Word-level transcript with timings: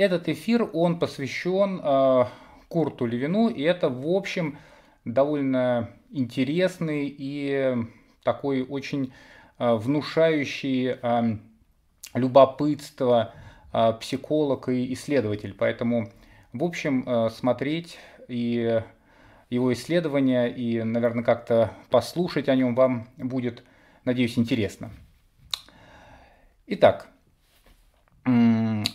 этот 0.00 0.28
эфир, 0.28 0.68
он 0.72 0.98
посвящен 0.98 1.80
э, 1.82 2.24
Курту 2.68 3.04
Левину, 3.04 3.48
и 3.48 3.62
это, 3.62 3.90
в 3.90 4.08
общем, 4.08 4.58
довольно 5.04 5.90
интересный 6.10 7.06
и 7.06 7.76
такой 8.24 8.62
очень 8.62 9.12
э, 9.58 9.74
внушающий 9.74 10.96
э, 11.02 11.38
любопытство 12.14 13.34
э, 13.72 13.92
психолог 14.00 14.70
и 14.70 14.92
исследователь. 14.94 15.54
Поэтому, 15.56 16.10
в 16.54 16.64
общем, 16.64 17.04
э, 17.06 17.28
смотреть 17.30 17.98
и 18.28 18.82
его 19.50 19.72
исследования 19.72 20.46
и, 20.46 20.82
наверное, 20.82 21.24
как-то 21.24 21.72
послушать 21.90 22.48
о 22.48 22.54
нем 22.54 22.74
вам 22.74 23.08
будет, 23.18 23.64
надеюсь, 24.04 24.38
интересно. 24.38 24.92
Итак, 26.66 27.08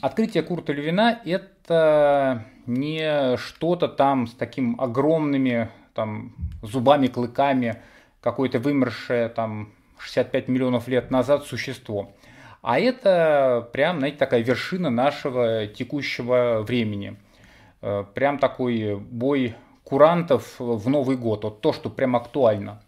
открытие 0.02 0.44
Курта 0.44 0.74
Левина– 0.74 1.22
это 1.26 2.46
не 2.66 3.38
что-то 3.38 3.88
там 3.88 4.28
с 4.28 4.34
таким 4.34 4.80
огромными 4.80 5.70
там, 5.94 6.36
зубами, 6.62 7.08
клыками, 7.08 7.82
какое-то 8.22 8.60
вымершее 8.60 9.30
там 9.30 9.74
65 9.98 10.48
миллионов 10.48 10.88
лет 10.88 11.12
назад 11.12 11.46
существо. 11.46 12.12
А 12.62 12.80
это 12.80 13.70
прям, 13.74 14.00
знаете, 14.00 14.18
такая 14.18 14.42
вершина 14.42 14.90
нашего 14.90 15.68
текущего 15.68 16.64
времени. 16.68 17.18
Э, 17.82 18.04
прям 18.14 18.40
такой 18.40 18.98
бой 18.98 19.56
курантов 19.84 20.56
в 20.58 20.90
Новый 20.90 21.16
год. 21.16 21.44
Вот 21.44 21.62
то, 21.62 21.74
что 21.74 21.90
прям 21.90 22.16
актуально. 22.16 22.82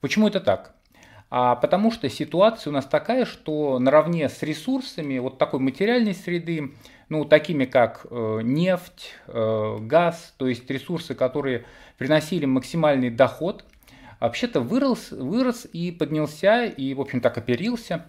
Почему 0.00 0.28
это 0.28 0.40
так? 0.40 0.74
А 1.30 1.54
потому 1.54 1.92
что 1.92 2.10
ситуация 2.10 2.72
у 2.72 2.74
нас 2.74 2.86
такая, 2.86 3.24
что 3.24 3.78
наравне 3.78 4.28
с 4.28 4.42
ресурсами 4.42 5.18
вот 5.18 5.38
такой 5.38 5.60
материальной 5.60 6.14
среды, 6.14 6.72
ну, 7.08 7.24
такими 7.24 7.66
как 7.66 8.04
э, 8.10 8.40
нефть, 8.42 9.14
э, 9.28 9.76
газ, 9.80 10.34
то 10.36 10.48
есть 10.48 10.68
ресурсы, 10.68 11.14
которые 11.14 11.64
приносили 11.98 12.46
максимальный 12.46 13.10
доход, 13.10 13.64
вообще-то 14.18 14.60
вырос, 14.60 15.12
вырос 15.12 15.68
и 15.72 15.92
поднялся, 15.92 16.64
и, 16.64 16.94
в 16.94 17.00
общем, 17.00 17.20
так 17.20 17.38
оперился 17.38 18.06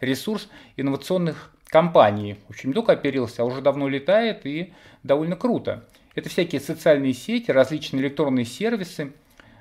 ресурс 0.00 0.48
инновационных 0.76 1.52
компаний. 1.66 2.38
В 2.48 2.50
общем, 2.50 2.70
не 2.70 2.74
только 2.74 2.92
оперился, 2.92 3.42
а 3.42 3.44
уже 3.44 3.60
давно 3.60 3.88
летает 3.88 4.46
и 4.46 4.72
довольно 5.04 5.36
круто. 5.36 5.84
Это 6.16 6.28
всякие 6.28 6.60
социальные 6.60 7.12
сети, 7.14 7.52
различные 7.52 8.02
электронные 8.02 8.44
сервисы, 8.44 9.12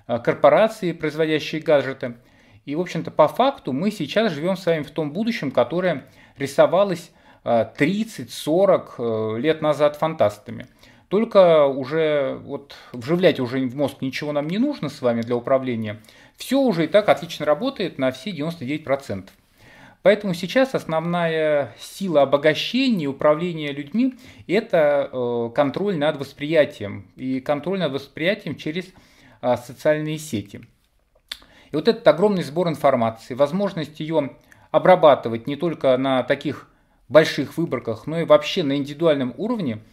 э, 0.08 0.18
корпорации, 0.18 0.94
производящие 0.94 1.62
гаджеты. 1.62 2.16
И, 2.66 2.76
в 2.76 2.82
общем-то, 2.82 3.12
по 3.12 3.28
факту 3.28 3.74
мы 3.74 3.92
сейчас 3.92 4.32
живем 4.32 4.56
с 4.56 4.66
вами 4.66 4.84
в 4.84 4.92
том 4.92 5.12
будущем, 5.12 5.52
которое 5.52 6.06
рисовалось 6.38 7.12
30-40 7.44 8.92
э, 8.98 9.40
лет 9.40 9.62
назад 9.62 9.98
фантастами. 9.98 10.68
Только 11.10 11.66
уже 11.66 12.40
вот 12.44 12.76
вживлять 12.94 13.40
уже 13.40 13.60
в 13.68 13.76
мозг 13.76 13.98
ничего 14.02 14.32
нам 14.32 14.48
не 14.48 14.58
нужно 14.58 14.90
с 14.90 15.02
вами 15.02 15.22
для 15.22 15.36
управления. 15.36 16.00
Все 16.38 16.60
уже 16.60 16.86
и 16.86 16.88
так 16.88 17.10
отлично 17.10 17.46
работает 17.46 18.00
на 18.00 18.12
все 18.12 18.32
99%. 18.32 19.28
Поэтому 20.02 20.34
сейчас 20.34 20.74
основная 20.74 21.74
сила 21.80 22.24
обогащения 22.24 23.06
и 23.06 23.08
управления 23.08 23.72
людьми– 23.72 24.16
это 24.48 25.10
э, 25.12 25.50
контроль 25.54 25.98
над 25.98 26.18
восприятием. 26.18 27.08
И 27.16 27.40
контроль 27.40 27.80
над 27.80 27.94
восприятием 27.94 28.56
через 28.56 28.86
а, 29.42 29.58
социальные 29.58 30.18
сети. 30.18 30.62
И 31.74 31.76
вот 31.76 31.90
этот 31.90 32.08
огромный 32.08 32.44
сбор 32.44 32.70
информации, 32.70 33.34
возможность 33.34 34.00
ее 34.00 34.38
обрабатывать 34.72 35.48
не 35.48 35.58
только 35.58 35.98
на 35.98 36.24
таких 36.24 36.70
больших 37.10 37.58
выборках, 37.58 38.08
но 38.08 38.22
и 38.22 38.24
вообще 38.24 38.64
на 38.64 38.78
индивидуальном 38.78 39.34
уровне– 39.36 39.80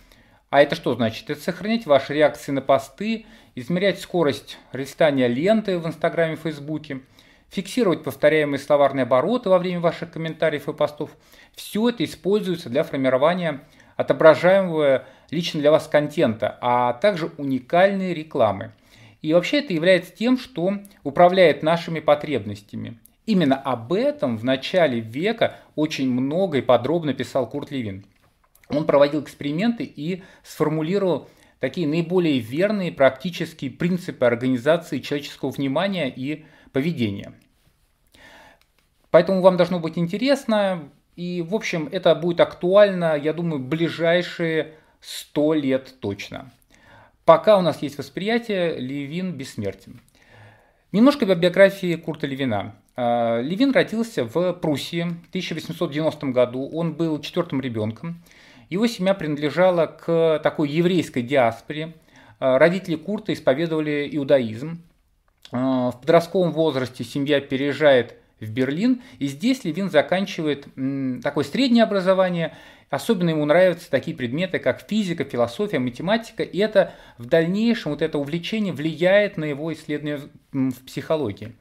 а 0.50 0.62
это 0.62 0.74
что 0.74 0.96
значит? 0.96 1.30
Это 1.30 1.40
сохранять 1.40 1.86
ваши 1.86 2.12
реакции 2.12 2.50
на 2.50 2.60
посты, 2.60 3.24
измерять 3.54 4.00
скорость 4.00 4.58
листания 4.72 5.28
ленты 5.28 5.78
в 5.78 5.86
Инстаграме, 5.86 6.34
Фейсбуке, 6.34 7.02
фиксировать 7.50 8.02
повторяемые 8.02 8.58
словарные 8.58 9.04
обороты 9.04 9.48
во 9.48 9.58
время 9.58 9.78
ваших 9.78 10.10
комментариев 10.10 10.68
и 10.68 10.72
постов. 10.72 11.10
Все 11.54 11.90
это 11.90 12.04
используется 12.04 12.68
для 12.68 12.82
формирования 12.82 13.60
отображаемого 13.96 15.04
лично 15.30 15.60
для 15.60 15.70
вас 15.70 15.86
контента, 15.86 16.58
а 16.60 16.94
также 16.94 17.30
уникальной 17.38 18.12
рекламы. 18.12 18.72
И 19.22 19.32
вообще 19.34 19.58
это 19.60 19.72
является 19.72 20.14
тем, 20.14 20.38
что 20.38 20.78
управляет 21.02 21.62
нашими 21.62 22.00
потребностями. 22.00 22.98
Именно 23.26 23.56
об 23.56 23.92
этом 23.92 24.36
в 24.38 24.44
начале 24.44 25.00
века 25.00 25.58
очень 25.76 26.10
много 26.10 26.58
и 26.58 26.62
подробно 26.62 27.14
писал 27.14 27.48
Курт 27.48 27.70
Левин 27.70 28.04
он 28.70 28.86
проводил 28.86 29.22
эксперименты 29.22 29.84
и 29.84 30.22
сформулировал 30.42 31.28
такие 31.58 31.86
наиболее 31.86 32.38
верные 32.38 32.92
практические 32.92 33.70
принципы 33.70 34.24
организации 34.24 35.00
человеческого 35.00 35.50
внимания 35.50 36.08
и 36.08 36.44
поведения. 36.72 37.34
Поэтому 39.10 39.42
вам 39.42 39.56
должно 39.56 39.80
быть 39.80 39.98
интересно, 39.98 40.88
и, 41.16 41.42
в 41.42 41.54
общем, 41.54 41.88
это 41.90 42.14
будет 42.14 42.40
актуально, 42.40 43.16
я 43.16 43.32
думаю, 43.32 43.58
ближайшие 43.60 44.74
100 45.00 45.54
лет 45.54 45.94
точно. 46.00 46.52
Пока 47.30 47.56
у 47.56 47.60
нас 47.60 47.80
есть 47.80 47.96
восприятие, 47.96 48.76
Левин 48.80 49.34
бессмертен. 49.34 50.00
Немножко 50.90 51.24
о 51.26 51.34
биографии 51.36 51.94
Курта 51.94 52.26
Левина. 52.26 52.74
А, 52.96 53.40
Левин 53.40 53.70
родился 53.70 54.24
в 54.24 54.52
Пруссии 54.54 55.02
в 55.02 55.28
1890 55.28 56.26
году. 56.32 56.68
Он 56.72 56.92
был 56.94 57.20
четвертым 57.20 57.60
ребенком. 57.60 58.24
Его 58.68 58.88
семья 58.88 59.14
принадлежала 59.14 59.86
к 59.86 60.40
такой 60.42 60.70
еврейской 60.70 61.22
диаспоре. 61.22 61.94
А, 62.40 62.58
родители 62.58 62.96
Курта 62.96 63.32
исповедовали 63.32 64.08
иудаизм. 64.10 64.82
А, 65.52 65.92
в 65.92 66.00
подростковом 66.00 66.50
возрасте 66.50 67.04
семья 67.04 67.40
переезжает 67.40 68.16
в 68.40 68.50
Берлин, 68.50 69.02
и 69.18 69.26
здесь 69.26 69.64
Левин 69.64 69.90
заканчивает 69.90 70.66
такое 71.22 71.44
среднее 71.44 71.84
образование. 71.84 72.56
Особенно 72.88 73.30
ему 73.30 73.44
нравятся 73.44 73.88
такие 73.88 74.16
предметы, 74.16 74.58
как 74.58 74.84
физика, 74.88 75.24
философия, 75.24 75.78
математика, 75.78 76.42
и 76.42 76.58
это 76.58 76.92
в 77.18 77.26
дальнейшем, 77.26 77.92
вот 77.92 78.02
это 78.02 78.18
увлечение 78.18 78.72
влияет 78.72 79.36
на 79.36 79.44
его 79.44 79.72
исследования 79.72 80.20
в 80.52 80.84
психологии. 80.84 81.52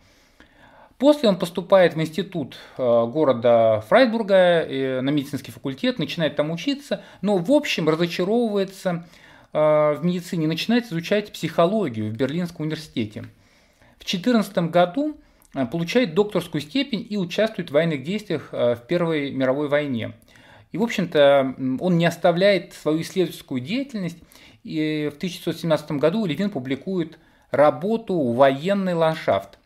После 1.00 1.29
он 1.29 1.40
поступает 1.40 1.94
в 1.94 2.01
институт 2.01 2.57
э, 2.78 2.81
города 2.81 3.81
Фрайбурга 3.88 4.35
э, 4.35 5.00
на 5.00 5.11
медицинский 5.11 5.51
факультет, 5.51 5.97
начинает 5.97 6.35
там 6.35 6.51
учиться, 6.51 7.03
но 7.22 7.38
в 7.38 7.50
общем 7.53 7.88
разочаровывается 7.88 9.07
э, 9.53 9.57
в 9.57 10.00
медицине, 10.03 10.46
начинает 10.46 10.88
изучать 10.88 11.31
психологию 11.31 12.11
в 12.11 12.17
Берлинском 12.17 12.66
университете. 12.66 13.22
В 13.96 14.03
2014 14.03 14.57
году 14.69 15.16
получает 15.71 16.13
докторскую 16.13 16.61
степень 16.61 17.05
и 17.09 17.17
участвует 17.17 17.69
в 17.69 17.73
военных 17.73 18.03
действиях 18.03 18.49
в 18.51 18.81
Первой 18.87 19.31
мировой 19.31 19.67
войне. 19.67 20.13
И, 20.71 20.77
в 20.77 20.83
общем-то, 20.83 21.55
он 21.79 21.97
не 21.97 22.05
оставляет 22.05 22.73
свою 22.73 23.01
исследовательскую 23.01 23.59
деятельность. 23.59 24.19
И 24.63 25.09
в 25.11 25.17
1917 25.17 25.91
году 25.93 26.25
Левин 26.25 26.49
публикует 26.49 27.17
работу 27.51 28.19
«Военный 28.33 28.93
ландшафт», 28.93 29.57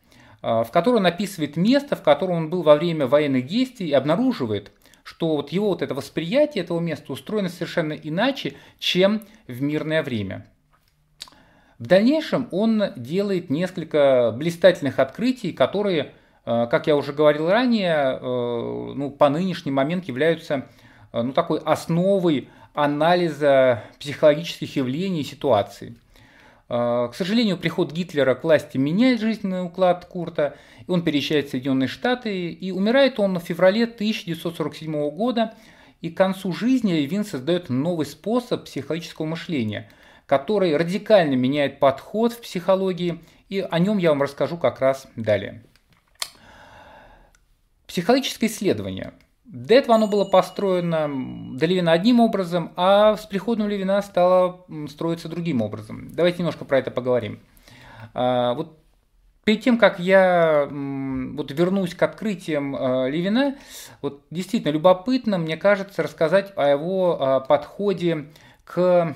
а, 0.41 0.63
в 0.63 0.71
которой 0.71 0.97
он 0.97 1.05
описывает 1.05 1.57
место, 1.57 1.95
в 1.95 2.03
котором 2.03 2.35
он 2.35 2.49
был 2.49 2.63
во 2.63 2.75
время 2.75 3.07
военных 3.07 3.47
действий 3.47 3.89
и 3.89 3.93
обнаруживает, 3.93 4.71
что 5.03 5.35
вот 5.35 5.51
его 5.51 5.69
вот 5.69 5.81
это 5.81 5.93
восприятие 5.93 6.63
этого 6.63 6.79
места 6.79 7.11
устроено 7.11 7.49
совершенно 7.49 7.93
иначе, 7.93 8.53
чем 8.79 9.23
в 9.47 9.61
мирное 9.61 10.03
время. 10.03 10.45
В 11.83 11.87
дальнейшем 11.87 12.47
он 12.51 12.81
делает 12.95 13.49
несколько 13.49 14.33
блистательных 14.33 14.99
открытий, 14.99 15.51
которые, 15.51 16.13
а, 16.45 16.65
как 16.67 16.87
я 16.87 16.95
уже 16.95 17.11
говорил 17.11 17.49
ранее, 17.49 17.93
а, 17.93 18.93
ну, 18.95 19.11
по 19.11 19.27
нынешний 19.27 19.73
момент 19.73 20.05
являются 20.05 20.69
ну, 21.11 21.33
такой 21.33 21.59
основой 21.59 22.47
анализа 22.73 23.83
психологических 23.99 24.73
явлений 24.77 25.21
и 25.21 25.25
ситуаций. 25.25 25.97
К 26.69 27.11
сожалению, 27.13 27.57
приход 27.57 27.91
Гитлера 27.91 28.33
к 28.33 28.45
власти 28.45 28.77
меняет 28.77 29.19
жизненный 29.19 29.65
уклад 29.65 30.05
Курта, 30.05 30.55
и 30.87 30.89
он 30.89 31.03
переезжает 31.03 31.47
в 31.47 31.51
Соединенные 31.51 31.89
Штаты, 31.89 32.49
и 32.49 32.71
умирает 32.71 33.19
он 33.19 33.37
в 33.37 33.43
феврале 33.43 33.83
1947 33.83 35.09
года, 35.11 35.53
и 36.01 36.09
к 36.09 36.17
концу 36.17 36.53
жизни 36.53 36.93
Левин 36.93 37.25
создает 37.25 37.69
новый 37.69 38.05
способ 38.05 38.63
психологического 38.63 39.25
мышления, 39.25 39.89
который 40.25 40.75
радикально 40.75 41.35
меняет 41.35 41.79
подход 41.79 42.33
в 42.33 42.41
психологии, 42.41 43.19
и 43.49 43.59
о 43.59 43.79
нем 43.79 43.97
я 43.97 44.09
вам 44.09 44.21
расскажу 44.21 44.57
как 44.57 44.79
раз 44.79 45.07
далее. 45.15 45.63
Психологическое 47.85 48.47
исследование 48.47 49.13
до 49.53 49.75
этого 49.75 49.95
оно 49.95 50.07
было 50.07 50.25
построено 50.25 51.07
до 51.55 51.65
Левина 51.67 51.91
одним 51.91 52.19
образом, 52.19 52.73
а 52.75 53.15
с 53.15 53.25
приходом 53.27 53.67
Левина 53.67 54.01
стало 54.01 54.65
строиться 54.89 55.29
другим 55.29 55.61
образом. 55.61 56.09
Давайте 56.11 56.39
немножко 56.39 56.65
про 56.65 56.79
это 56.79 56.89
поговорим. 56.89 57.39
А, 58.15 58.55
вот 58.55 58.79
перед 59.43 59.61
тем, 59.61 59.77
как 59.77 59.99
я 59.99 60.67
вот 60.71 61.51
вернусь 61.51 61.93
к 61.93 62.01
открытиям 62.01 62.75
э, 62.75 63.11
Левина, 63.11 63.57
вот 64.01 64.21
действительно 64.31 64.71
любопытно, 64.71 65.37
мне 65.37 65.55
кажется, 65.55 66.01
рассказать 66.01 66.51
о 66.55 66.69
его 66.69 67.17
э, 67.19 67.47
подходе 67.47 68.29
к 68.63 69.15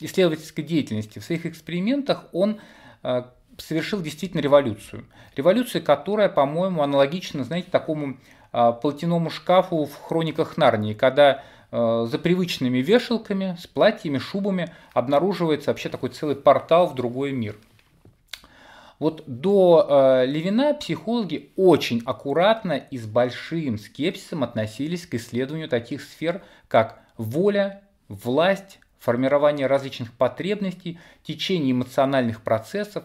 исследовательской 0.00 0.64
деятельности. 0.64 1.18
В 1.18 1.24
своих 1.24 1.46
экспериментах 1.46 2.24
он 2.32 2.60
э, 3.02 3.22
совершил 3.56 4.00
действительно 4.02 4.40
революцию. 4.40 5.06
Революцию, 5.36 5.82
которая, 5.84 6.28
по-моему, 6.28 6.82
аналогична, 6.82 7.44
знаете, 7.44 7.68
такому 7.70 8.18
платяному 8.50 9.28
шкафу 9.28 9.84
в 9.84 9.94
хрониках 9.94 10.56
Нарнии, 10.56 10.94
когда 10.94 11.44
за 11.70 12.18
привычными 12.20 12.78
вешалками, 12.78 13.58
с 13.60 13.66
платьями, 13.66 14.16
шубами 14.16 14.72
обнаруживается 14.94 15.70
вообще 15.70 15.90
такой 15.90 16.08
целый 16.08 16.34
портал 16.34 16.86
в 16.86 16.94
другой 16.94 17.32
мир– 17.32 17.56
вот 18.98 19.22
до 19.26 19.86
э, 19.88 20.26
Левина 20.26 20.74
психологи 20.74 21.52
очень 21.56 22.02
аккуратно 22.04 22.72
и 22.72 22.98
с 22.98 23.06
большим 23.06 23.78
скепсисом 23.78 24.42
относились 24.42 25.06
к 25.06 25.14
исследованию 25.14 25.68
таких 25.68 26.02
сфер, 26.02 26.42
как 26.66 27.00
воля, 27.16 27.82
власть, 28.08 28.80
формирование 28.98 29.66
различных 29.66 30.12
потребностей, 30.12 30.98
течение 31.22 31.72
эмоциональных 31.72 32.42
процессов. 32.42 33.04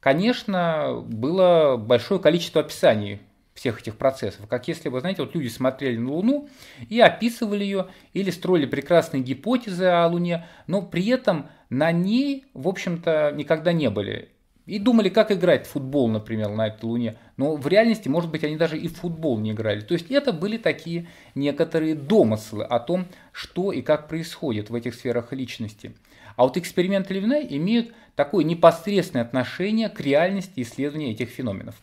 Конечно, 0.00 1.02
было 1.06 1.76
большое 1.76 2.20
количество 2.20 2.60
описаний 2.60 3.20
всех 3.54 3.80
этих 3.80 3.96
процессов, 3.96 4.48
как 4.48 4.66
если 4.66 4.88
бы, 4.88 4.98
знаете, 5.00 5.22
вот 5.22 5.34
люди 5.34 5.48
смотрели 5.48 5.96
на 5.96 6.10
Луну 6.10 6.48
и 6.88 7.00
описывали 7.00 7.62
ее 7.62 7.88
или 8.12 8.30
строили 8.30 8.66
прекрасные 8.66 9.22
гипотезы 9.22 9.86
о 9.86 10.06
Луне, 10.08 10.46
но 10.66 10.82
при 10.82 11.06
этом 11.08 11.50
на 11.68 11.92
ней, 11.92 12.46
в 12.54 12.66
общем-то, 12.66 13.32
никогда 13.36 13.72
не 13.72 13.90
были. 13.90 14.31
И 14.66 14.78
думали, 14.78 15.08
как 15.08 15.32
играть 15.32 15.66
в 15.66 15.70
футбол, 15.70 16.08
например, 16.08 16.50
на 16.50 16.68
этой 16.68 16.84
Луне. 16.84 17.16
Но 17.36 17.56
в 17.56 17.66
реальности, 17.66 18.08
может 18.08 18.30
быть, 18.30 18.44
они 18.44 18.56
даже 18.56 18.78
и 18.78 18.86
в 18.86 18.96
футбол 18.96 19.38
не 19.38 19.50
играли. 19.52 19.80
То 19.80 19.94
есть 19.94 20.10
это 20.10 20.32
были 20.32 20.56
такие 20.56 21.08
некоторые 21.34 21.96
домыслы 21.96 22.64
о 22.64 22.78
том, 22.78 23.06
что 23.32 23.72
и 23.72 23.82
как 23.82 24.08
происходит 24.08 24.70
в 24.70 24.74
этих 24.74 24.94
сферах 24.94 25.32
личности. 25.32 25.94
А 26.36 26.44
вот 26.44 26.56
эксперименты 26.56 27.14
Левина 27.14 27.40
имеют 27.40 27.92
такое 28.14 28.44
непосредственное 28.44 29.24
отношение 29.24 29.88
к 29.88 30.00
реальности 30.00 30.60
исследования 30.62 31.12
этих 31.12 31.28
феноменов. 31.28 31.74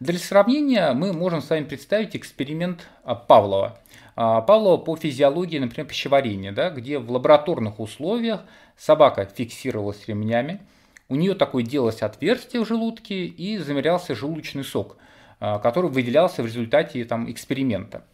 Для 0.00 0.18
сравнения 0.18 0.92
мы 0.94 1.12
можем 1.12 1.40
с 1.42 1.50
вами 1.50 1.64
представить 1.64 2.16
эксперимент 2.16 2.88
а, 3.04 3.14
Павлова. 3.14 3.78
А, 4.16 4.40
Павлова 4.40 4.76
по 4.78 4.96
физиологии, 4.96 5.58
например, 5.58 5.86
пищеварения, 5.86 6.50
да, 6.50 6.70
где 6.70 6.98
в 6.98 7.10
лабораторных 7.10 7.78
условиях 7.78 8.40
собака 8.76 9.24
фиксировалась 9.26 10.08
ремнями, 10.08 10.60
у 11.08 11.16
нее 11.16 11.34
такое 11.34 11.62
делалось 11.62 12.02
отверстие 12.02 12.64
в 12.64 12.68
желудке 12.68 13.26
и 13.26 13.58
замерялся 13.58 14.14
желудочный 14.14 14.64
сок, 14.64 14.96
а, 15.40 15.58
который 15.58 15.90
выделялся 15.90 16.42
в 16.42 16.46
результате 16.46 17.04
там, 17.04 17.30
эксперимента. 17.30 18.04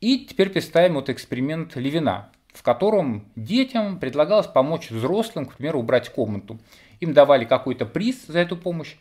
И 0.00 0.26
теперь 0.26 0.50
представим 0.50 0.94
вот 0.94 1.08
эксперимент 1.08 1.76
Левина, 1.76 2.30
в 2.52 2.62
котором 2.62 3.30
детям 3.36 3.98
предлагалось 3.98 4.46
помочь 4.46 4.90
взрослым, 4.90 5.46
к 5.46 5.54
примеру, 5.54 5.80
убрать 5.80 6.08
комнату. 6.08 6.58
Им 7.00 7.14
давали 7.14 7.44
какой-то 7.44 7.86
приз 7.86 8.26
за 8.26 8.40
эту 8.40 8.56
помощь. 8.56 8.96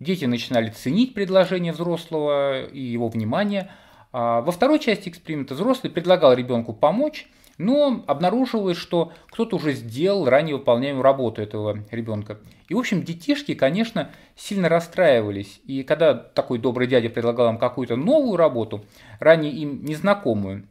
Дети 0.00 0.24
начинали 0.24 0.70
ценить 0.70 1.14
предложение 1.14 1.72
взрослого 1.72 2.64
и 2.64 2.80
его 2.80 3.08
внимание. 3.08 3.70
А 4.12 4.40
во 4.40 4.50
второй 4.50 4.78
части 4.78 5.08
эксперимента 5.08 5.54
взрослый 5.54 5.92
предлагал 5.92 6.32
ребенку 6.32 6.72
помочь, 6.72 7.28
но 7.58 8.04
обнаруживалось, 8.06 8.76
что 8.76 9.12
кто-то 9.30 9.56
уже 9.56 9.72
сделал 9.72 10.28
ранее 10.28 10.56
выполняемую 10.56 11.02
работу 11.02 11.40
этого 11.40 11.84
ребенка. 11.90 12.38
И, 12.68 12.74
в 12.74 12.78
общем, 12.78 13.02
детишки, 13.02 13.54
конечно, 13.54 14.10
сильно 14.34 14.68
расстраивались. 14.68 15.60
И 15.64 15.82
когда 15.82 16.14
такой 16.14 16.58
добрый 16.58 16.86
дядя 16.86 17.08
предлагал 17.08 17.50
им 17.50 17.58
какую-то 17.58 17.96
новую 17.96 18.36
работу, 18.36 18.84
ранее 19.20 19.52
им 19.52 19.84
незнакомую, 19.84 20.66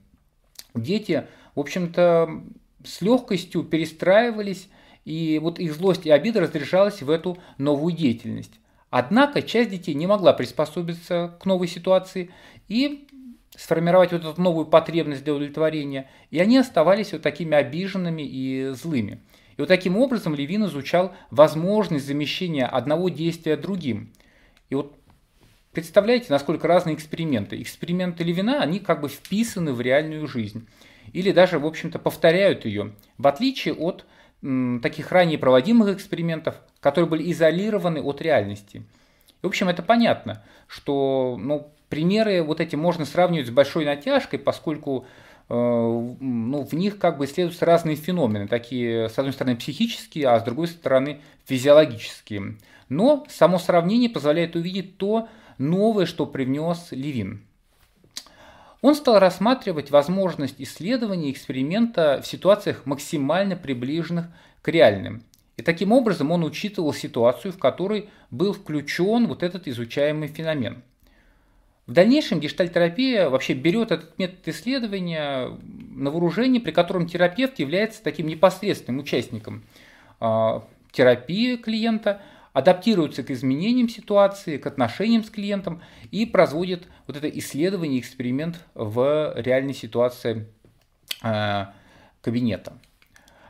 дети, 0.74 1.26
в 1.56 1.60
общем-то, 1.60 2.44
с 2.84 3.02
легкостью 3.02 3.64
перестраивались, 3.64 4.70
и 5.06 5.40
вот 5.42 5.60
их 5.60 5.74
злость 5.74 6.06
и 6.06 6.12
обида 6.12 6.42
разрешалась 6.42 7.02
в 7.02 7.10
эту 7.10 7.38
новую 7.58 7.96
деятельность. 7.96 8.60
Однако 8.90 9.42
часть 9.42 9.72
детей 9.72 9.94
не 9.94 10.08
могла 10.08 10.34
приспособиться 10.34 11.36
к 11.40 11.46
новой 11.46 11.68
ситуации 11.68 12.30
и 12.68 13.05
сформировать 13.58 14.12
вот 14.12 14.26
эту 14.26 14.42
новую 14.42 14.66
потребность 14.66 15.24
для 15.24 15.34
удовлетворения, 15.34 16.10
и 16.30 16.40
они 16.40 16.58
оставались 16.58 17.14
вот 17.14 17.22
такими 17.22 17.56
обиженными 17.56 18.22
и 18.22 18.70
злыми. 18.74 19.22
И 19.58 19.62
вот 19.62 19.68
таким 19.68 19.98
образом 19.98 20.36
Левин 20.36 20.66
изучал 20.66 21.14
возможность 21.32 22.06
замещения 22.06 22.66
одного 22.66 23.10
действия 23.10 23.56
другим. 23.56 24.12
И 24.70 24.76
вот 24.76 24.96
представляете, 25.72 26.28
насколько 26.30 26.68
разные 26.68 26.96
эксперименты. 26.96 27.62
Эксперименты 27.62 28.24
Левина, 28.24 28.62
они 28.62 28.80
как 28.80 29.02
бы 29.02 29.08
вписаны 29.08 29.74
в 29.74 29.82
реальную 29.82 30.28
жизнь. 30.28 30.68
Или 31.14 31.32
даже, 31.32 31.60
в 31.60 31.66
общем-то, 31.66 32.00
повторяют 32.00 32.66
ее. 32.66 32.94
В 33.18 33.28
отличие 33.28 33.74
от 33.74 34.06
м, 34.42 34.82
таких 34.82 35.12
ранее 35.12 35.38
проводимых 35.38 35.90
экспериментов, 35.90 36.56
которые 36.82 37.10
были 37.10 37.32
изолированы 37.32 38.02
от 38.02 38.22
реальности. 38.22 38.84
В 39.42 39.48
общем, 39.48 39.70
это 39.70 39.84
понятно, 39.84 40.44
что 40.68 41.38
ну, 41.40 41.75
примеры 41.90 42.44
вот 42.44 42.60
эти 42.60 42.76
можно 42.76 43.06
сравнивать 43.06 43.48
с 43.48 43.52
большой 43.52 43.86
натяжкой, 43.86 44.40
поскольку 44.40 45.06
э, 45.50 45.54
ну, 45.54 46.66
в 46.66 46.74
них 46.74 46.98
как 46.98 47.18
бы 47.18 47.26
исследуются 47.26 47.66
разные 47.66 47.96
феномены, 47.96 48.48
такие, 48.48 49.10
с 49.10 49.18
одной 49.18 49.34
стороны, 49.34 49.56
психические, 49.56 50.28
а 50.28 50.40
с 50.40 50.44
другой 50.44 50.68
стороны, 50.68 51.22
физиологические. 51.46 52.58
Но 52.90 53.26
само 53.30 53.60
сравнение 53.60 54.10
позволяет 54.10 54.56
увидеть 54.56 54.98
то 54.98 55.28
новое, 55.58 56.06
что 56.06 56.26
привнес 56.26 56.88
Левин. 56.92 57.46
Он 58.82 58.94
стал 58.94 59.18
рассматривать 59.18 59.90
возможность 59.90 60.56
исследования 60.60 61.32
эксперимента 61.32 62.22
в 62.22 62.28
ситуациях 62.28 62.86
максимально 62.86 63.56
приближенных 63.56 64.28
к 64.62 64.68
реальным. 64.68 65.24
И 65.58 65.64
таким 65.64 65.92
образом 65.92 66.32
он 66.32 66.44
учитывал 66.44 66.94
ситуацию, 66.94 67.52
в 67.52 67.58
которой 67.58 68.10
был 68.30 68.54
включен 68.54 69.26
вот 69.28 69.42
этот 69.42 69.68
изучаемый 69.68 70.28
феномен– 70.28 70.84
в 71.88 71.92
дальнейшем 71.92 72.40
гештальтерапия 72.40 73.30
вообще 73.30 73.54
берет 73.54 73.92
этот 73.92 74.18
метод 74.18 74.48
исследования 74.48 75.50
на 75.62 76.10
вооружение, 76.10 76.60
при 76.60 76.72
котором 76.72 77.08
терапевт 77.08 77.60
является 77.60 78.04
таким 78.04 78.28
непосредственным 78.28 79.02
участником 79.02 79.64
а, 80.20 80.64
терапии 80.92 81.58
клиента, 81.58 82.22
адаптируется 82.54 83.22
к 83.22 83.30
изменениям 83.30 83.88
ситуации, 83.88 84.58
к 84.58 84.66
отношениям 84.66 85.24
с 85.24 85.30
клиентом 85.30 85.82
и 86.10 86.26
производит 86.26 86.88
вот 87.06 87.18
это 87.18 87.30
исследование, 87.30 88.00
эксперимент 88.00 88.66
в 88.74 89.34
реальной 89.36 89.74
ситуации 89.76 90.48
а, 91.22 91.74
кабинета. 92.22 92.80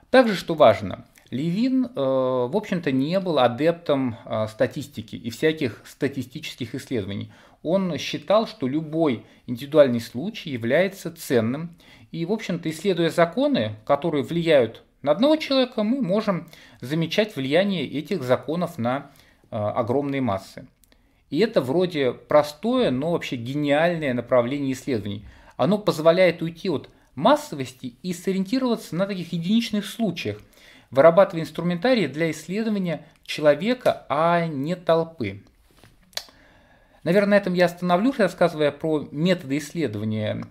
Также, 0.09 0.35
что 0.35 0.55
важно, 0.55 1.05
Левин, 1.31 1.85
э, 1.85 1.89
в 1.95 2.55
общем-то, 2.55 2.91
не 2.91 3.19
был 3.19 3.39
адептом 3.39 4.17
э, 4.25 4.47
статистики 4.47 5.15
и 5.15 5.29
всяких 5.31 5.81
статистических 5.85 6.75
исследований. 6.75 7.31
Он 7.63 7.97
считал, 7.97 8.45
что 8.47 8.67
любой 8.67 9.25
индивидуальный 9.47 9.99
случай 9.99 10.51
является 10.51 11.11
ценным. 11.11 11.75
И, 12.11 12.25
в 12.25 12.31
общем-то, 12.31 12.69
исследуя 12.69 13.09
законы, 13.09 13.75
которые 13.85 14.23
влияют 14.23 14.83
на 15.01 15.11
одного 15.11 15.35
человека, 15.37 15.83
мы 15.83 16.01
можем 16.01 16.47
замечать 16.79 17.35
влияние 17.35 17.87
этих 17.87 18.21
законов 18.21 18.77
на 18.77 19.09
э, 19.49 19.55
огромные 19.55 20.21
массы. 20.21 20.67
И 21.31 21.39
это 21.39 21.59
вроде 21.59 22.13
простое, 22.13 22.91
но 22.91 23.11
вообще 23.11 23.35
гениальное 23.35 24.13
направление 24.13 24.73
исследований. 24.73 25.25
Оно 25.57 25.79
позволяет 25.79 26.43
уйти 26.43 26.69
от 26.69 26.89
массовости 27.15 27.95
и 28.03 28.13
сориентироваться 28.13 28.95
на 28.95 29.07
таких 29.07 29.33
единичных 29.33 29.87
случаях– 29.87 30.39
вырабатывая 30.91 31.43
инструментарий 31.43 32.07
для 32.07 32.31
исследования 32.31 33.05
человека, 33.23 34.05
а 34.09 34.45
не 34.45 34.75
толпы. 34.75 35.43
Наверное, 37.03 37.31
на 37.31 37.41
этом 37.41 37.53
я 37.53 37.65
остановлюсь, 37.65 38.17
рассказывая 38.17 38.71
про 38.71 39.07
методы 39.11 39.57
исследования, 39.57 40.43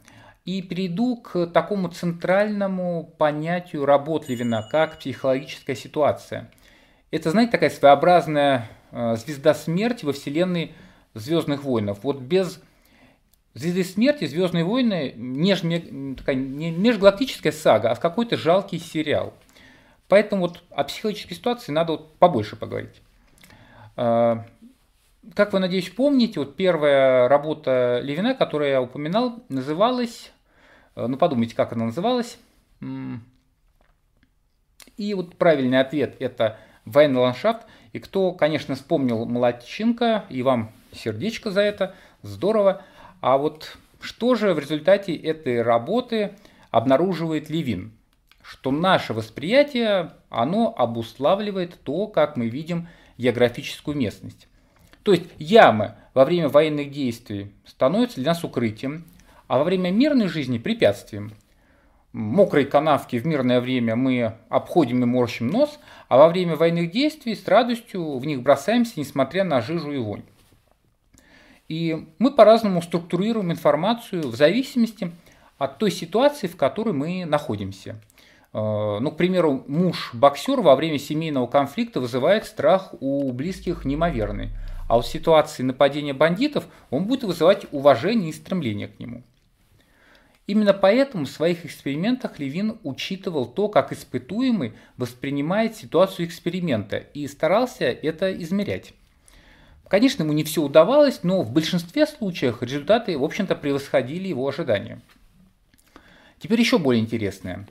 и 0.44 0.62
перейду 0.62 1.16
к 1.16 1.46
такому 1.46 1.88
центральному 1.88 3.12
понятию 3.18 3.86
работ 3.86 4.28
Левина, 4.28 4.66
как 4.70 4.98
психологическая 4.98 5.74
ситуация. 5.74 6.50
Это, 7.10 7.30
знаете, 7.30 7.52
такая 7.52 7.70
своеобразная 7.70 8.68
э, 8.90 9.16
звезда 9.16 9.54
смерти 9.54 10.04
во 10.04 10.12
вселенной 10.12 10.72
Звездных 11.14 11.62
войнов. 11.62 12.00
Вот 12.02 12.20
без 12.20 12.60
Звезды 13.54 13.84
смерти, 13.84 14.26
Звездные 14.26 14.64
войны 14.64 15.14
не, 15.16 15.54
такая, 16.16 16.34
не 16.34 16.72
межгалактическая 16.72 17.52
сага, 17.52 17.90
а 17.90 17.96
какой-то 17.96 18.36
жалкий 18.36 18.80
сериал. 18.80 19.32
Поэтому 20.08 20.42
вот 20.42 20.62
о 20.70 20.84
психологической 20.84 21.36
ситуации 21.36 21.72
надо 21.72 21.92
вот 21.92 22.14
побольше 22.18 22.56
поговорить. 22.56 23.02
А, 23.96 24.44
как 25.34 25.52
вы, 25.52 25.58
надеюсь, 25.58 25.88
помните, 25.88 26.40
вот 26.40 26.56
первая 26.56 27.28
работа 27.28 28.00
Левина, 28.02 28.34
которую 28.34 28.70
я 28.70 28.82
упоминал, 28.82 29.42
называлась, 29.48 30.32
э, 30.96 31.06
ну 31.06 31.16
подумайте, 31.16 31.56
как 31.56 31.72
она 31.72 31.86
называлась. 31.86 32.38
И 34.96 35.14
вот 35.14 35.36
правильный 35.36 35.80
ответ– 35.80 36.16
это 36.20 36.58
военный 36.84 37.20
ландшафт. 37.20 37.66
И 37.92 37.98
кто, 37.98 38.32
конечно, 38.32 38.74
вспомнил 38.74 39.24
Молодченко, 39.24 40.24
и 40.28 40.42
вам 40.42 40.72
сердечко 40.92 41.50
за 41.50 41.62
это, 41.62 41.94
здорово. 42.22 42.82
А 43.20 43.38
вот 43.38 43.76
что 44.00 44.34
же 44.34 44.52
в 44.52 44.58
результате 44.58 45.14
этой 45.14 45.62
работы 45.62 46.34
обнаруживает 46.70 47.48
Левин? 47.48 47.92
Что 48.44 48.70
наше 48.70 49.14
восприятие, 49.14 50.10
оно 50.28 50.74
обуславливает 50.76 51.80
то, 51.82 52.06
как 52.06 52.36
мы 52.36 52.50
видим 52.50 52.88
географическую 53.16 53.96
местность. 53.96 54.48
То 55.02 55.12
есть 55.12 55.24
ямы 55.38 55.94
во 56.12 56.26
время 56.26 56.50
военных 56.50 56.90
действий 56.90 57.52
становятся 57.64 58.20
для 58.20 58.32
нас 58.32 58.44
укрытием, 58.44 59.06
а 59.46 59.56
во 59.56 59.64
время 59.64 59.90
мирной 59.90 60.28
жизни 60.28 60.58
препятствием. 60.58 61.32
Мокрые 62.12 62.66
канавки 62.66 63.18
в 63.18 63.26
мирное 63.26 63.62
время 63.62 63.96
мы 63.96 64.34
обходим 64.50 65.02
и 65.02 65.06
морщим 65.06 65.48
нос, 65.48 65.80
а 66.08 66.18
во 66.18 66.28
время 66.28 66.54
военных 66.54 66.90
действий 66.90 67.34
с 67.34 67.48
радостью 67.48 68.18
в 68.18 68.26
них 68.26 68.42
бросаемся, 68.42 68.92
несмотря 68.96 69.44
на 69.44 69.62
жижу 69.62 69.90
и 69.90 69.96
вонь. 69.96 70.22
И 71.68 72.08
мы 72.18 72.30
по-разному 72.30 72.82
структурируем 72.82 73.52
информацию 73.52 74.28
в 74.28 74.36
зависимости 74.36 75.10
от 75.56 75.78
той 75.78 75.90
ситуации, 75.90 76.46
в 76.46 76.58
которой 76.58 76.92
мы 76.92 77.24
находимся. 77.24 77.98
Э, 78.54 78.98
ну, 79.00 79.10
к 79.10 79.16
примеру, 79.16 79.64
муж-боксер 79.66 80.60
во 80.60 80.76
время 80.76 80.98
семейного 80.98 81.48
конфликта 81.48 82.00
вызывает 82.00 82.46
страх 82.46 82.94
у 83.00 83.30
близких 83.32 83.84
неимоверный. 83.84 84.50
А 84.88 84.98
в 85.00 85.06
ситуации 85.06 85.62
нападения 85.62 86.14
бандитов 86.14 86.66
он 86.90 87.04
будет 87.04 87.24
вызывать 87.24 87.66
уважение 87.72 88.30
и 88.30 88.32
стремление 88.32 88.88
к 88.88 88.98
нему. 89.00 89.22
Именно 90.46 90.74
поэтому 90.74 91.24
в 91.24 91.30
своих 91.30 91.64
экспериментах 91.64 92.38
Левин 92.38 92.78
учитывал 92.84 93.46
то, 93.46 93.68
как 93.68 93.92
испытуемый 93.92 94.74
воспринимает 94.98 95.74
ситуацию 95.74 96.26
эксперимента 96.26 96.98
и 96.98 97.26
старался 97.26 97.86
это 97.86 98.30
измерять. 98.42 98.92
Конечно, 99.88 100.22
ему 100.22 100.34
не 100.34 100.44
все 100.44 100.62
удавалось, 100.62 101.20
но 101.22 101.42
в 101.42 101.50
большинстве 101.50 102.06
случаев 102.06 102.62
результаты, 102.62 103.16
в 103.18 103.24
общем-то, 103.24 103.56
превосходили 103.56 104.28
его 104.28 104.46
ожидания. 104.46 105.00
Теперь 106.38 106.60
еще 106.60 106.78
более 106.78 107.02
интересное. 107.02 107.66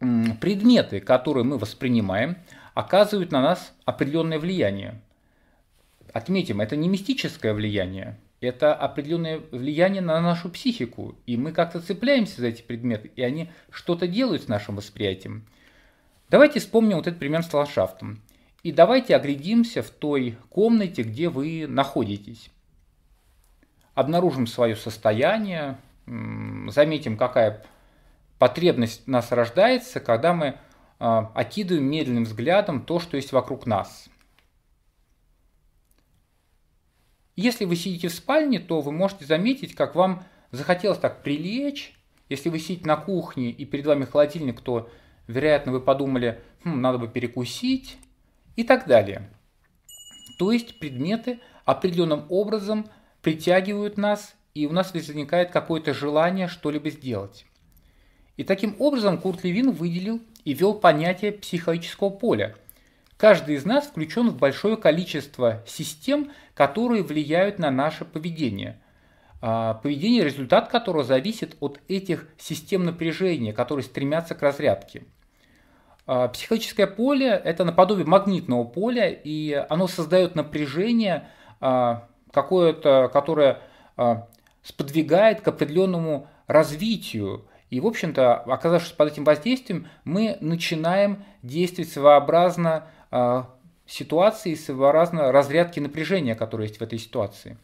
Предметы, 0.00 1.00
которые 1.00 1.44
мы 1.44 1.58
воспринимаем, 1.58 2.38
оказывают 2.74 3.32
на 3.32 3.42
нас 3.42 3.74
определенное 3.84 4.38
влияние. 4.38 5.00
Отметим, 6.12 6.60
это 6.60 6.74
не 6.74 6.88
мистическое 6.88 7.52
влияние, 7.52 8.18
это 8.40 8.74
определенное 8.74 9.40
влияние 9.52 10.00
на 10.00 10.20
нашу 10.20 10.48
психику, 10.48 11.14
и 11.26 11.36
мы 11.36 11.52
как-то 11.52 11.80
цепляемся 11.80 12.40
за 12.40 12.48
эти 12.48 12.62
предметы, 12.62 13.12
и 13.14 13.22
они 13.22 13.50
что-то 13.70 14.08
делают 14.08 14.44
с 14.44 14.48
нашим 14.48 14.76
восприятием. 14.76 15.46
Давайте 16.30 16.60
вспомним 16.60 16.96
вот 16.96 17.06
этот 17.06 17.20
пример 17.20 17.42
с 17.42 17.52
ландшафтом. 17.52 18.22
И 18.62 18.72
давайте 18.72 19.16
оглядимся 19.16 19.82
в 19.82 19.90
той 19.90 20.36
комнате, 20.48 21.02
где 21.02 21.28
вы 21.28 21.66
находитесь. 21.66 22.50
Обнаружим 23.94 24.46
свое 24.46 24.76
состояние, 24.76 25.78
заметим, 26.06 27.16
какая 27.16 27.64
потребность 28.40 29.06
нас 29.06 29.30
рождается, 29.32 30.00
когда 30.00 30.32
мы 30.32 30.56
а, 30.98 31.30
окидываем 31.34 31.84
медленным 31.84 32.24
взглядом 32.24 32.86
то, 32.86 32.98
что 32.98 33.18
есть 33.18 33.32
вокруг 33.32 33.66
нас. 33.66 34.08
Если 37.36 37.66
вы 37.66 37.76
сидите 37.76 38.08
в 38.08 38.14
спальне, 38.14 38.58
то 38.58 38.80
вы 38.80 38.92
можете 38.92 39.26
заметить, 39.26 39.74
как 39.74 39.94
вам 39.94 40.24
захотелось 40.52 40.98
так 40.98 41.22
прилечь. 41.22 41.94
Если 42.30 42.48
вы 42.48 42.58
сидите 42.58 42.86
на 42.86 42.96
кухне 42.96 43.50
и 43.50 43.66
перед 43.66 43.84
вами 43.84 44.06
холодильник, 44.06 44.62
то, 44.62 44.88
вероятно, 45.26 45.72
вы 45.72 45.80
подумали, 45.82 46.40
хм, 46.64 46.80
надо 46.80 46.96
бы 46.96 47.08
перекусить 47.08 47.98
и 48.56 48.64
так 48.64 48.86
далее. 48.86 49.30
То 50.38 50.50
есть 50.50 50.78
предметы 50.80 51.40
определенным 51.66 52.24
образом 52.30 52.86
притягивают 53.20 53.98
нас, 53.98 54.34
и 54.54 54.66
у 54.66 54.72
нас 54.72 54.94
возникает 54.94 55.50
какое-то 55.50 55.92
желание 55.92 56.48
что-либо 56.48 56.88
сделать. 56.88 57.44
И 58.40 58.44
таким 58.44 58.74
образом 58.78 59.18
Курт 59.18 59.44
Левин 59.44 59.70
выделил 59.70 60.20
и 60.46 60.54
ввел 60.54 60.72
понятие 60.74 61.32
психологического 61.32 62.08
поля– 62.10 62.56
Каждый 63.20 63.56
из 63.56 63.66
нас 63.66 63.86
включен 63.86 64.30
в 64.30 64.38
большое 64.38 64.78
количество 64.78 65.62
систем, 65.66 66.32
которые 66.54 67.02
влияют 67.02 67.58
на 67.58 67.70
наше 67.70 68.06
поведение. 68.06 68.80
А, 69.42 69.74
поведение, 69.74 70.24
результат 70.24 70.70
которого 70.70 71.04
зависит 71.04 71.54
от 71.60 71.80
этих 71.86 72.26
систем 72.38 72.86
напряжения, 72.86 73.52
которые 73.52 73.84
стремятся 73.84 74.34
к 74.34 74.40
разрядке. 74.40 75.04
А, 76.06 76.28
психологическое 76.28 76.86
поле– 76.86 77.28
это 77.44 77.66
наподобие 77.66 78.06
магнитного 78.06 78.64
поля, 78.64 79.10
и 79.10 79.52
оно 79.68 79.86
создает 79.86 80.34
напряжение, 80.34 81.28
а, 81.60 82.08
какое-то, 82.32 83.10
которое 83.12 83.60
сподвигает 84.62 85.42
к 85.42 85.48
определенному 85.48 86.26
развитию. 86.46 87.44
И, 87.70 87.80
в 87.80 87.86
общем-то, 87.86 88.34
оказавшись 88.34 88.92
под 88.92 89.12
этим 89.12 89.24
воздействием, 89.24 89.86
мы 90.04 90.36
начинаем 90.40 91.24
действовать 91.42 91.90
своеобразно 91.90 92.86
а, 93.10 93.50
ситуации 93.86 94.54
своеобразно 94.54 95.32
разрядки 95.32 95.80
напряжения, 95.80 96.34
которое 96.34 96.68
есть 96.68 96.78
в 96.78 96.82
этой 96.82 96.98
ситуации. 96.98 97.56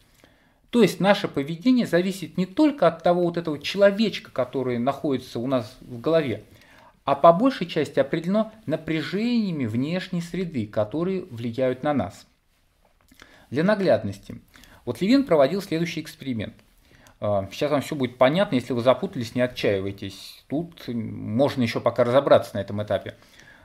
То 0.69 0.81
есть 0.81 0.99
наше 0.99 1.27
поведение 1.27 1.87
зависит 1.87 2.37
не 2.37 2.45
только 2.45 2.87
от 2.87 3.01
того 3.01 3.23
вот 3.23 3.37
этого 3.37 3.57
человечка, 3.59 4.31
который 4.31 4.77
находится 4.79 5.39
у 5.39 5.47
нас 5.47 5.77
в 5.79 6.01
голове, 6.01 6.43
а 7.05 7.15
по 7.15 7.31
большей 7.31 7.67
части 7.67 7.99
определено 7.99 8.51
напряжениями 8.65 9.65
внешней 9.65 10.21
среды, 10.21 10.67
которые 10.67 11.23
влияют 11.23 11.83
на 11.83 11.93
нас. 11.93 12.27
Для 13.49 13.63
наглядности. 13.63 14.41
Вот 14.83 14.99
Левин 14.99 15.23
проводил 15.23 15.61
следующий 15.61 16.01
эксперимент. 16.01 16.55
А, 17.19 17.47
сейчас 17.51 17.71
вам 17.71 17.81
все 17.81 17.95
будет 17.95 18.17
понятно, 18.17 18.55
если 18.55 18.73
вы 18.73 18.81
запутались, 18.81 19.35
не 19.35 19.41
отчаивайтесь. 19.41 20.43
Тут 20.47 20.87
можно 20.87 21.61
еще 21.61 21.79
пока 21.79 22.03
разобраться 22.03 22.55
на 22.55 22.59
этом 22.59 22.81
этапе. 22.81 23.15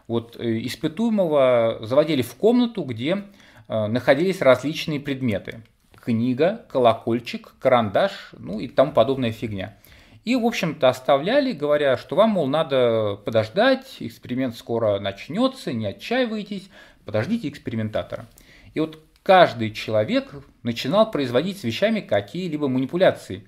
Вот 0.09 0.37
э, 0.38 0.64
испытуемого 0.66 1.78
заводили 1.82 2.23
в 2.23 2.35
комнату, 2.35 2.82
где 2.82 3.25
э, 3.68 3.87
находились 3.87 4.40
различные 4.40 5.00
предметы. 5.00 5.62
Книга, 5.94 6.64
колокольчик, 6.68 7.54
карандаш, 7.61 8.32
ну 8.38 8.59
и 8.59 8.66
тому 8.68 8.92
подобная 8.92 9.30
фигня. 9.30 9.76
И, 10.25 10.37
в 10.37 10.44
общем-то, 10.47 10.88
оставляли, 10.88 11.52
говоря, 11.52 11.97
что 11.97 12.16
вам, 12.16 12.30
мол, 12.30 12.47
надо 12.47 13.18
подождать, 13.25 13.97
эксперимент 13.99 14.56
скоро 14.56 15.00
начнется, 15.00 15.73
не 15.73 15.87
отчаивайтесь, 15.87 16.71
подождите 17.04 17.49
экспериментатора. 17.49 18.26
И 18.75 18.80
вот 18.80 19.00
каждый 19.22 19.70
человек 19.72 20.32
начинал 20.62 21.10
производить 21.10 21.58
с 21.58 21.64
вещами 21.64 22.00
какие-либо 22.00 22.68
манипуляции. 22.68 23.46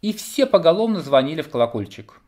И 0.00 0.12
все 0.12 0.46
поголовно 0.46 1.00
звонили 1.00 1.42
в 1.42 1.48
колокольчик. 1.48 2.20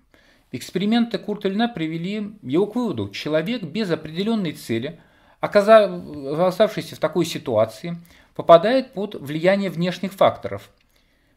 Эксперименты 0.53 1.19
Курта 1.19 1.49
привели 1.69 2.37
его 2.43 2.67
к 2.67 2.77
выводу, 2.77 3.09
человек 3.09 3.65
без 3.65 3.91
определенной 3.91 4.53
цели, 4.53 5.01
оказавшийся 5.41 6.95
в 6.95 7.01
такой 7.01 7.27
ситуации, 7.27 7.97
попадает 8.37 8.93
под 8.93 9.17
влияние 9.17 9.71
внешних 9.71 10.13
факторов. 10.13 10.71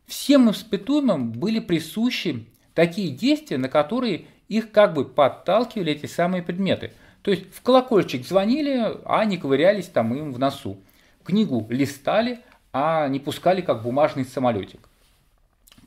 Всем 0.06 0.52
испытуемым 0.52 1.32
были 1.32 1.60
присущи 1.60 2.46
такие 2.76 3.10
действия, 3.10 3.58
на 3.58 3.70
которые 3.70 4.26
их 4.48 4.72
как 4.72 4.94
бы 4.94 5.06
подталкивали 5.06 5.94
эти 5.94 6.06
самые 6.06 6.44
предметы. 6.44 6.92
То 7.24 7.32
есть 7.32 7.54
в 7.54 7.62
колокольчик 7.64 8.26
звонили, 8.26 9.00
а 9.04 9.26
не 9.26 9.38
ковырялись 9.38 9.88
там 9.88 10.14
им 10.14 10.32
в 10.32 10.40
носу. 10.40 10.78
Книгу 11.28 11.68
листали, 11.70 12.40
а 12.74 13.08
не 13.08 13.20
пускали 13.20 13.62
как 13.62 13.84
бумажный 13.84 14.26
самолетик. 14.26 14.90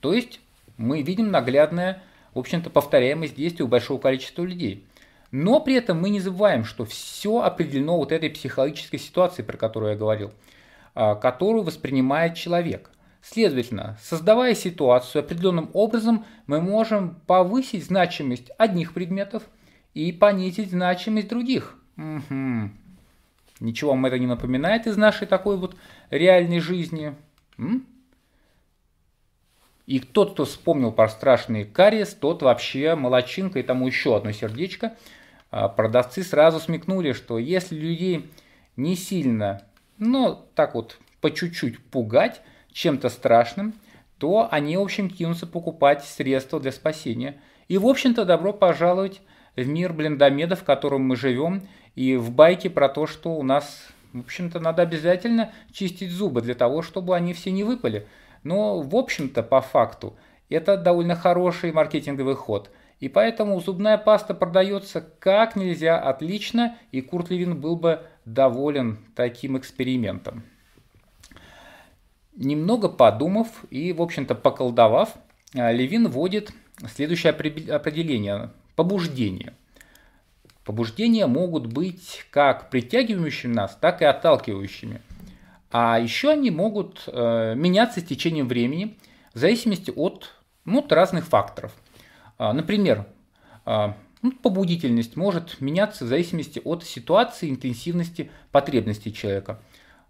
То 0.00 0.14
есть 0.14 0.40
мы 0.76 1.02
видим 1.02 1.30
наглядное 1.30 2.02
в 2.34 2.38
общем-то, 2.38 2.70
повторяемость 2.70 3.34
действий 3.34 3.64
у 3.64 3.68
большого 3.68 4.00
количества 4.00 4.44
людей. 4.44 4.86
Но 5.30 5.60
при 5.60 5.74
этом 5.74 6.00
мы 6.00 6.10
не 6.10 6.20
забываем, 6.20 6.64
что 6.64 6.84
все 6.84 7.42
определено 7.42 7.96
вот 7.96 8.12
этой 8.12 8.30
психологической 8.30 8.98
ситуацией, 8.98 9.46
про 9.46 9.56
которую 9.56 9.92
я 9.92 9.98
говорил, 9.98 10.32
а, 10.94 11.14
которую 11.14 11.62
воспринимает 11.62 12.34
человек. 12.34 12.90
Следовательно, 13.22 13.98
создавая 14.02 14.54
ситуацию 14.54 15.20
определенным 15.20 15.70
образом, 15.72 16.24
мы 16.46 16.60
можем 16.60 17.16
повысить 17.26 17.84
значимость 17.84 18.50
одних 18.58 18.94
предметов 18.94 19.42
и 19.92 20.10
понизить 20.10 20.70
значимость 20.70 21.28
других. 21.28 21.76
Угу. 21.96 22.70
Ничего 23.60 23.90
вам 23.90 24.06
это 24.06 24.18
не 24.18 24.26
напоминает 24.26 24.86
из 24.86 24.96
нашей 24.96 25.26
такой 25.26 25.56
вот 25.56 25.76
реальной 26.10 26.60
жизни? 26.60 27.14
М? 27.58 27.86
И 29.86 30.00
тот, 30.00 30.32
кто 30.32 30.44
вспомнил 30.44 30.92
про 30.92 31.08
страшный 31.08 31.64
кариес, 31.64 32.14
тот 32.14 32.42
вообще 32.42 32.94
молочинка 32.94 33.58
и 33.58 33.62
тому 33.62 33.86
еще 33.86 34.16
одно 34.16 34.32
сердечко. 34.32 34.96
А, 35.50 35.68
продавцы 35.68 36.22
сразу 36.22 36.60
смекнули, 36.60 37.12
что 37.12 37.38
если 37.38 37.74
людей 37.74 38.30
не 38.76 38.96
сильно, 38.96 39.62
но 39.98 40.46
так 40.54 40.74
вот 40.74 40.98
по 41.20 41.30
чуть-чуть 41.30 41.78
пугать 41.84 42.40
чем-то 42.72 43.08
страшным, 43.08 43.74
то 44.18 44.48
они, 44.50 44.76
в 44.76 44.80
общем, 44.80 45.10
кинутся 45.10 45.46
покупать 45.46 46.04
средства 46.04 46.60
для 46.60 46.72
спасения. 46.72 47.40
И, 47.68 47.76
в 47.78 47.86
общем-то, 47.86 48.24
добро 48.24 48.52
пожаловать 48.52 49.20
в 49.56 49.66
мир 49.66 49.92
блиндомедов, 49.92 50.60
в 50.60 50.64
котором 50.64 51.02
мы 51.02 51.16
живем, 51.16 51.62
и 51.94 52.16
в 52.16 52.30
байке 52.30 52.70
про 52.70 52.88
то, 52.88 53.06
что 53.06 53.34
у 53.34 53.42
нас, 53.42 53.88
в 54.12 54.20
общем-то, 54.20 54.60
надо 54.60 54.82
обязательно 54.82 55.52
чистить 55.72 56.10
зубы 56.10 56.40
для 56.40 56.54
того, 56.54 56.82
чтобы 56.82 57.16
они 57.16 57.34
все 57.34 57.50
не 57.50 57.64
выпали. 57.64 58.06
Но, 58.42 58.80
в 58.80 58.94
общем-то, 58.96 59.42
по 59.42 59.60
факту, 59.60 60.16
это 60.48 60.76
довольно 60.76 61.14
хороший 61.14 61.72
маркетинговый 61.72 62.34
ход. 62.34 62.70
И 63.00 63.08
поэтому 63.08 63.58
зубная 63.60 63.96
паста 63.96 64.34
продается 64.34 65.00
как 65.00 65.56
нельзя 65.56 65.98
отлично, 65.98 66.76
и 66.92 67.00
Курт 67.00 67.30
Левин 67.30 67.58
был 67.58 67.76
бы 67.76 68.02
доволен 68.24 68.98
таким 69.16 69.56
экспериментом. 69.58 70.42
Немного 72.36 72.88
подумав 72.88 73.64
и, 73.70 73.92
в 73.92 74.02
общем-то, 74.02 74.34
поколдовав, 74.34 75.14
э, 75.54 75.72
Левин 75.72 76.08
вводит 76.08 76.52
следующее 76.94 77.32
определение– 77.32 78.50
побуждение. 78.76 79.54
Побуждения 80.64 81.26
могут 81.26 81.66
быть 81.66 82.26
как 82.30 82.70
притягивающими 82.70 83.54
нас, 83.54 83.76
так 83.80 84.02
и 84.02 84.04
отталкивающими. 84.04 85.00
А 85.70 85.98
еще 85.98 86.30
они 86.30 86.50
могут 86.50 87.04
э, 87.06 87.54
меняться 87.54 88.00
с 88.00 88.04
течением 88.04 88.48
времени 88.48 88.98
в 89.32 89.38
зависимости 89.38 89.92
от, 89.94 90.34
ну, 90.64 90.84
разных 90.88 91.26
факторов. 91.26 91.72
А, 92.38 92.52
например, 92.52 93.06
а, 93.64 93.96
ну, 94.22 94.32
побудительность 94.32 95.16
может 95.16 95.60
меняться 95.60 96.04
в 96.04 96.08
зависимости 96.08 96.60
от 96.64 96.84
ситуации, 96.84 97.50
интенсивности 97.50 98.30
потребностей 98.50 99.12
человека. 99.12 99.60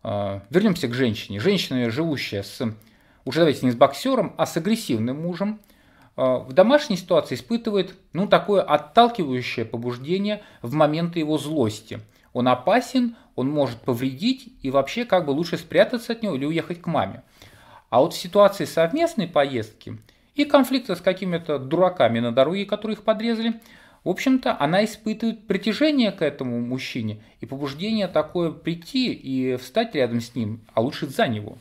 А, 0.02 0.42
вернемся 0.50 0.88
к 0.88 0.94
женщине. 0.94 1.40
Женщина, 1.40 1.90
живущая 1.90 2.42
с, 2.42 2.60
уже 3.24 3.40
давайте 3.40 3.66
не 3.66 3.72
с 3.72 3.76
боксером, 3.76 4.34
а 4.38 4.46
с 4.46 4.56
агрессивным 4.56 5.22
мужем, 5.22 5.60
в 6.16 6.52
домашней 6.52 6.96
ситуации 6.96 7.34
испытывает 7.34 7.94
ну, 8.12 8.26
такое 8.26 8.62
отталкивающее 8.62 9.64
побуждение 9.64 10.42
в 10.62 10.74
моменты 10.74 11.18
его 11.18 11.38
злости. 11.38 12.00
Он 12.32 12.48
опасен, 12.48 13.16
он 13.36 13.48
может 13.48 13.80
повредить, 13.80 14.52
и 14.62 14.70
вообще 14.70 15.04
как 15.04 15.26
бы 15.26 15.30
лучше 15.30 15.56
спрятаться 15.56 16.12
от 16.12 16.22
него 16.22 16.34
или 16.34 16.44
уехать 16.44 16.80
к 16.80 16.86
маме. 16.86 17.22
А 17.88 18.00
вот 18.00 18.14
в 18.14 18.18
ситуации 18.18 18.66
совместной 18.66 19.26
поездки 19.26 19.98
и 20.34 20.44
конфликта 20.44 20.94
с 20.94 21.00
какими-то 21.00 21.58
дураками 21.58 22.20
на 22.20 22.32
дороге, 22.32 22.66
которые 22.66 22.96
их 22.96 23.02
подрезали, 23.02 23.60
в 24.04 24.08
общем-то, 24.08 24.56
она 24.58 24.84
испытывает 24.84 25.46
притяжение 25.46 26.10
к 26.12 26.22
этому 26.22 26.60
мужчине 26.60 27.22
и 27.40 27.46
побуждение 27.46 28.08
такое 28.08 28.50
прийти 28.50 29.12
и 29.12 29.56
встать 29.56 29.94
рядом 29.94 30.20
с 30.20 30.34
ним, 30.34 30.60
а 30.72 30.80
лучше 30.80 31.06
за 31.06 31.26
него. 31.28 31.58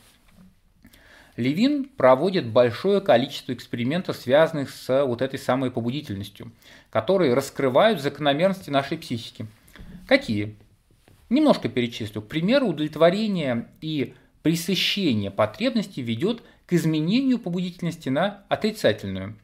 Левин 1.40 1.84
проводит 1.84 2.46
большое 2.46 3.00
количество 3.00 3.52
экспериментов, 3.52 4.16
связанных 4.16 4.70
с 4.70 5.04
вот 5.04 5.22
этой 5.22 5.38
самой 5.38 5.70
побудительностью, 5.70 6.52
которые 6.90 7.34
раскрывают 7.34 8.00
закономерности 8.00 8.70
нашей 8.70 8.98
психики. 8.98 9.46
Какие? 10.06 10.56
Немножко 11.30 11.68
перечислю. 11.68 12.22
К 12.22 12.28
примеру, 12.28 12.68
удовлетворение 12.68 13.68
и 13.80 14.14
пресыщение 14.42 15.30
потребностей 15.30 16.02
ведет 16.02 16.42
к 16.66 16.72
изменению 16.72 17.38
побудительности 17.38 18.08
на 18.08 18.44
отрицательную. 18.48 19.36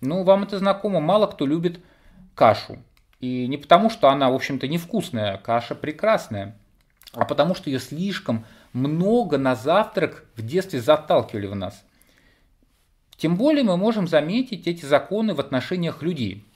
Ну, 0.00 0.22
вам 0.22 0.44
это 0.44 0.58
знакомо, 0.58 1.00
мало 1.00 1.26
кто 1.26 1.46
любит 1.46 1.80
кашу. 2.34 2.78
И 3.20 3.46
не 3.46 3.58
потому, 3.58 3.90
что 3.90 4.08
она, 4.08 4.30
в 4.30 4.34
общем-то, 4.34 4.66
невкусная, 4.66 5.36
каша 5.36 5.74
прекрасная, 5.74 6.56
а 7.12 7.24
потому, 7.24 7.54
что 7.54 7.70
ее 7.70 7.78
слишком 7.78 8.44
много 8.72 9.38
на 9.38 9.54
завтрак 9.54 10.26
в 10.36 10.42
детстве 10.42 10.80
заталкивали 10.80 11.46
в 11.46 11.54
нас. 11.54 11.84
Тем 13.16 13.36
более 13.36 13.64
мы 13.64 13.76
можем 13.76 14.08
заметить 14.08 14.66
эти 14.66 14.84
законы 14.86 15.34
в 15.34 15.40
отношениях 15.40 16.02
людей. 16.02 16.46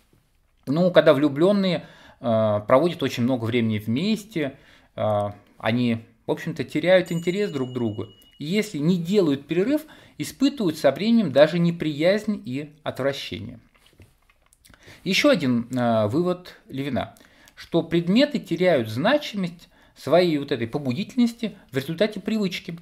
Ну, 0.67 0.91
когда 0.91 1.13
влюбленные 1.13 1.87
э, 2.21 2.61
проводят 2.67 3.03
очень 3.03 3.23
много 3.25 3.45
времени 3.45 3.79
вместе, 3.79 4.57
э, 4.97 5.31
они, 5.59 6.05
в 6.27 6.31
общем-то, 6.31 6.65
теряют 6.65 7.13
интерес 7.13 7.51
друг 7.51 7.71
к 7.71 7.73
другу. 7.75 8.07
И 8.39 8.47
если 8.47 8.79
не 8.79 8.99
делают 8.99 9.47
перерыв, 9.47 9.83
испытывают 10.17 10.79
со 10.79 10.91
временем 10.91 11.33
даже 11.33 11.59
неприязнь 11.59 12.43
и 12.45 12.75
отвращение. 12.83 13.61
Еще 15.03 15.31
один 15.31 15.69
э, 15.71 16.07
вывод 16.07 16.57
Левина, 16.69 17.15
что 17.55 17.83
предметы 17.83 18.39
теряют 18.39 18.89
значимость 18.89 19.69
своей 19.97 20.39
вот 20.39 20.53
этой 20.53 20.67
побудительности 20.67 21.57
в 21.71 21.77
результате 21.77 22.21
привычки. 22.21 22.79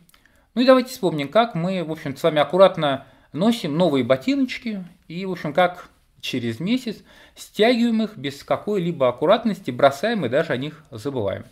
Ну 0.54 0.62
и 0.62 0.66
давайте 0.66 0.90
вспомним, 0.90 1.28
как 1.28 1.54
мы, 1.54 1.84
в 1.84 1.90
общем 1.90 2.16
с 2.16 2.22
вами 2.22 2.40
аккуратно 2.40 3.06
носим 3.32 3.76
новые 3.76 4.04
ботиночки 4.04 4.84
и, 5.08 5.24
в 5.24 5.32
общем, 5.32 5.52
как 5.52 5.88
через 6.20 6.60
месяц 6.60 6.98
стягиваем 7.34 8.02
их 8.02 8.16
без 8.16 8.44
какой-либо 8.44 9.08
аккуратности, 9.08 9.70
бросаем 9.70 10.24
и 10.26 10.28
даже 10.28 10.52
о 10.52 10.56
них 10.56 10.84
забываем. 10.90 11.44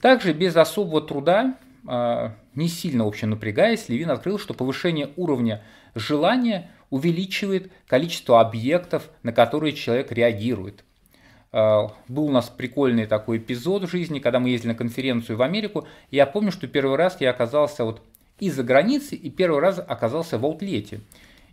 Также 0.00 0.32
без 0.32 0.56
особого 0.56 1.00
труда 1.00 1.56
а, 1.86 2.34
не 2.54 2.68
сильно 2.68 3.04
в 3.04 3.08
общем 3.08 3.30
напрягаясь, 3.30 3.88
Левин 3.88 4.10
открыл, 4.10 4.38
что 4.38 4.54
повышение 4.54 5.10
уровня 5.16 5.62
желания 5.94 6.70
увеличивает 6.90 7.70
количество 7.86 8.40
объектов, 8.40 9.08
на 9.22 9.32
которые 9.32 9.72
человек 9.72 10.12
реагирует. 10.12 10.84
А, 11.58 11.90
был 12.06 12.26
у 12.26 12.30
нас 12.30 12.50
прикольный 12.50 13.06
такой 13.06 13.38
эпизод 13.38 13.84
в 13.84 13.90
жизни, 13.90 14.18
когда 14.18 14.38
мы 14.40 14.50
ездили 14.50 14.72
на 14.72 14.74
конференцию 14.76 15.38
в 15.38 15.42
Америку. 15.42 15.88
Я 16.10 16.26
помню, 16.26 16.52
что 16.52 16.66
первый 16.66 16.96
раз 16.96 17.16
я 17.18 17.30
оказался 17.30 17.86
вот 17.86 18.02
из-за 18.38 18.62
границы 18.62 19.14
и 19.14 19.30
первый 19.30 19.60
раз 19.60 19.78
оказался 19.78 20.38
в 20.38 20.44
аутлете. 20.44 21.00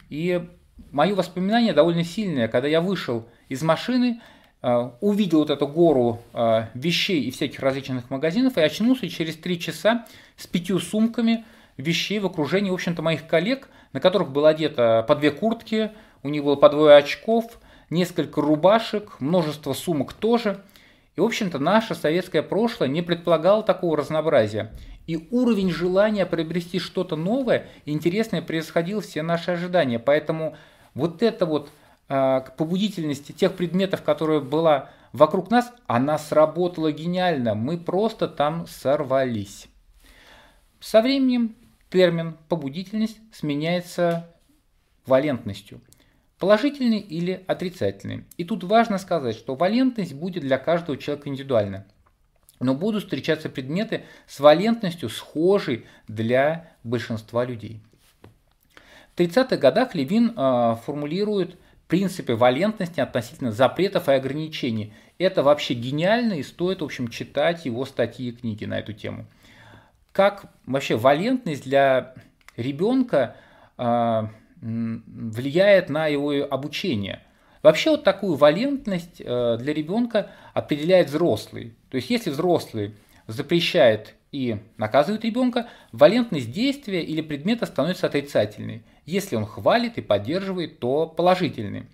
И 0.09 0.45
мое 0.91 1.15
воспоминание 1.15 1.71
довольно 1.71 2.03
сильное, 2.03 2.49
когда 2.49 2.67
я 2.67 2.81
вышел 2.81 3.25
из 3.47 3.61
машины, 3.61 4.19
а, 4.61 4.93
увидел 4.99 5.39
вот 5.39 5.49
эту 5.49 5.69
гору 5.69 6.19
а, 6.33 6.67
вещей 6.73 7.23
и 7.23 7.31
всяких 7.31 7.61
различных 7.61 8.09
магазинов 8.09 8.57
и 8.57 8.61
очнулся 8.61 9.07
через 9.07 9.37
три 9.37 9.57
часа 9.57 10.05
с 10.35 10.45
пятью 10.47 10.79
сумками 10.79 11.45
вещей 11.77 12.19
в 12.19 12.25
окружении, 12.25 12.71
в 12.71 12.73
общем-то, 12.73 13.01
моих 13.01 13.25
коллег, 13.25 13.69
на 13.93 14.01
которых 14.01 14.31
было 14.31 14.49
одето 14.49 15.05
по 15.07 15.15
две 15.15 15.31
куртки, 15.31 15.91
у 16.23 16.27
них 16.27 16.43
было 16.43 16.57
по 16.57 16.67
двое 16.67 16.97
очков, 16.97 17.57
несколько 17.93 18.41
рубашек, 18.41 19.19
множество 19.19 19.73
сумок 19.73 20.13
тоже. 20.13 20.61
И, 21.15 21.21
в 21.21 21.23
общем-то, 21.23 21.59
наше 21.59 21.95
советское 21.95 22.41
прошлое 22.41 22.89
не 22.89 23.01
предполагало 23.01 23.63
такого 23.63 23.95
разнообразия. 23.95 24.71
И 25.05 25.27
уровень 25.31 25.69
желания 25.69 26.25
приобрести 26.25 26.79
что-то 26.79 27.15
новое 27.15 27.67
и 27.85 27.91
интересное 27.91 28.41
превосходил 28.41 29.01
все 29.01 29.21
наши 29.21 29.51
ожидания. 29.51 29.99
Поэтому 29.99 30.55
вот 30.93 31.21
это 31.21 31.45
вот 31.45 31.69
а, 32.09 32.41
к 32.41 32.55
побудительности 32.55 33.31
тех 33.31 33.53
предметов, 33.53 34.01
которые 34.01 34.41
была 34.41 34.89
вокруг 35.11 35.51
нас, 35.51 35.71
она 35.87 36.17
сработала 36.17 36.91
гениально. 36.91 37.53
Мы 37.53 37.77
просто 37.77 38.27
там 38.27 38.65
сорвались. 38.67 39.67
Со 40.79 41.01
временем 41.01 41.55
термин 41.89 42.37
побудительность 42.49 43.19
сменяется 43.31 44.29
валентностью. 45.05 45.81
Положительный 46.43 46.99
или 46.99 47.41
отрицательный. 47.47 48.25
И 48.35 48.43
тут 48.43 48.65
важно 48.65 48.97
сказать, 48.97 49.37
что 49.37 49.55
валентность 49.55 50.13
будет 50.13 50.43
для 50.43 50.57
каждого 50.57 50.97
человека 50.97 51.29
индивидуальна. 51.29 51.85
Но 52.59 52.75
будут 52.75 53.03
встречаться 53.03 53.47
предметы 53.47 54.03
с 54.27 54.41
валентностью 54.41 55.07
схожей 55.07 55.85
для 56.09 56.73
большинства 56.83 57.45
людей. 57.45 57.79
В 59.15 59.19
30-х 59.21 59.55
годах 59.55 59.95
Левин 59.95 60.33
э, 60.35 60.75
формулирует 60.85 61.57
принципе 61.93 62.33
валентности 62.33 62.99
относительно 62.99 63.53
запретов 63.53 64.09
и 64.09 64.11
ограничений. 64.11 64.91
Это 65.19 65.43
вообще 65.43 65.75
гениально 65.75 66.33
и 66.33 66.43
стоит, 66.43 66.81
в 66.81 66.83
общем, 66.83 67.07
читать 67.07 67.63
его 67.63 67.85
статьи 67.85 68.27
и 68.27 68.31
книги 68.33 68.65
на 68.65 68.79
эту 68.79 68.91
тему. 68.91 69.27
Как 70.11 70.51
вообще 70.65 70.97
валентность 70.97 71.63
для 71.63 72.15
ребенка 72.57 73.37
э, 73.77 74.23
влияет 74.63 75.89
на 75.89 76.07
его 76.07 76.31
обучение? 76.49 77.21
Вообще 77.61 77.91
вот 77.91 78.03
такую 78.03 78.35
валентность 78.35 79.21
э, 79.21 79.57
для 79.59 79.73
ребенка 79.73 80.31
определяет 80.53 81.09
взрослый. 81.09 81.75
То 81.89 81.95
есть 81.97 82.09
если 82.09 82.29
взрослый 82.29 82.95
запрещает 83.27 84.15
и 84.31 84.57
наказывает 84.77 85.23
ребенка, 85.23 85.69
валентность 85.91 86.51
действия 86.51 87.03
или 87.03 87.21
предмета 87.21 87.65
становится 87.65 88.07
отрицательной. 88.07 88.83
Если 89.05 89.35
он 89.35 89.45
хвалит 89.45 89.97
и 89.97 90.01
поддерживает, 90.01 90.79
то 90.79 91.07
положительный. 91.07 91.87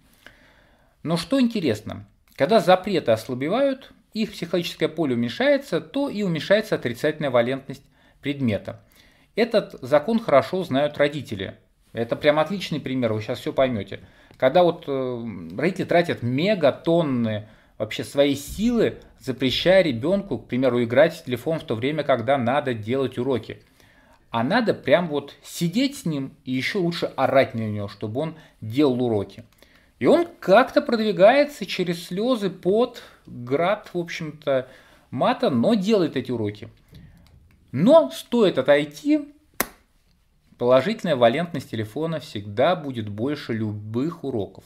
Но 1.03 1.17
что 1.17 1.39
интересно, 1.39 2.07
когда 2.35 2.59
запреты 2.59 3.11
ослабевают, 3.11 3.91
их 4.13 4.31
психологическое 4.31 4.87
поле 4.87 5.15
уменьшается, 5.15 5.81
то 5.81 6.09
и 6.09 6.23
уменьшается 6.23 6.75
отрицательная 6.75 7.29
валентность 7.29 7.83
предмета. 8.21 8.81
Этот 9.35 9.73
закон 9.81 10.19
хорошо 10.19 10.63
знают 10.63 10.97
родители. 10.97 11.57
Это 11.93 12.15
прям 12.15 12.39
отличный 12.39 12.79
пример, 12.79 13.13
вы 13.13 13.21
сейчас 13.21 13.39
все 13.39 13.51
поймете. 13.51 14.01
Когда 14.37 14.63
вот 14.63 14.85
э, 14.87 15.25
родители 15.57 15.85
тратят 15.85 16.21
мегатонны 16.23 17.47
вообще 17.77 18.03
своей 18.03 18.35
силы, 18.35 18.99
запрещая 19.19 19.81
ребенку, 19.81 20.37
к 20.37 20.47
примеру, 20.47 20.83
играть 20.83 21.15
в 21.15 21.25
телефон 21.25 21.59
в 21.59 21.63
то 21.63 21.75
время, 21.75 22.03
когда 22.03 22.37
надо 22.37 22.73
делать 22.73 23.17
уроки. 23.17 23.61
А 24.29 24.43
надо 24.43 24.73
прям 24.73 25.07
вот 25.07 25.35
сидеть 25.43 25.97
с 25.97 26.05
ним 26.05 26.33
и 26.45 26.51
еще 26.51 26.77
лучше 26.77 27.07
орать 27.15 27.55
на 27.55 27.67
него, 27.67 27.87
чтобы 27.87 28.21
он 28.21 28.35
делал 28.61 29.01
уроки. 29.01 29.43
И 29.97 30.05
он 30.05 30.27
как-то 30.39 30.81
продвигается 30.81 31.65
через 31.65 32.05
слезы, 32.05 32.49
под 32.49 33.01
град, 33.25 33.89
в 33.93 33.97
общем-то, 33.97 34.67
мата, 35.09 35.49
но 35.49 35.73
делает 35.73 36.15
эти 36.15 36.31
уроки. 36.31 36.69
Но 37.71 38.09
стоит 38.11 38.57
отойти, 38.57 39.33
положительная 40.59 41.15
валентность 41.15 41.71
телефона 41.71 42.19
всегда 42.19 42.75
будет 42.75 43.09
больше 43.09 43.53
любых 43.53 44.23
уроков. 44.23 44.65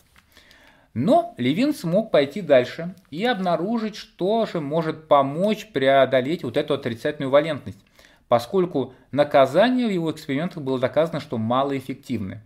Но 0.94 1.34
Левин 1.38 1.74
смог 1.74 2.12
пойти 2.12 2.42
дальше 2.42 2.94
и 3.12 3.24
обнаружить, 3.26 3.96
что 3.96 4.46
же 4.46 4.60
может 4.60 5.08
помочь 5.08 5.68
преодолеть 5.72 6.44
вот 6.44 6.58
эту 6.58 6.74
отрицательную 6.74 7.30
валентность, 7.30 7.80
поскольку 8.28 8.94
наказание 9.12 9.88
в 9.88 9.92
его 9.92 10.12
экспериментах 10.12 10.62
было 10.62 10.80
доказано, 10.80 11.20
что 11.20 11.38
малоэффективны. 11.38 12.42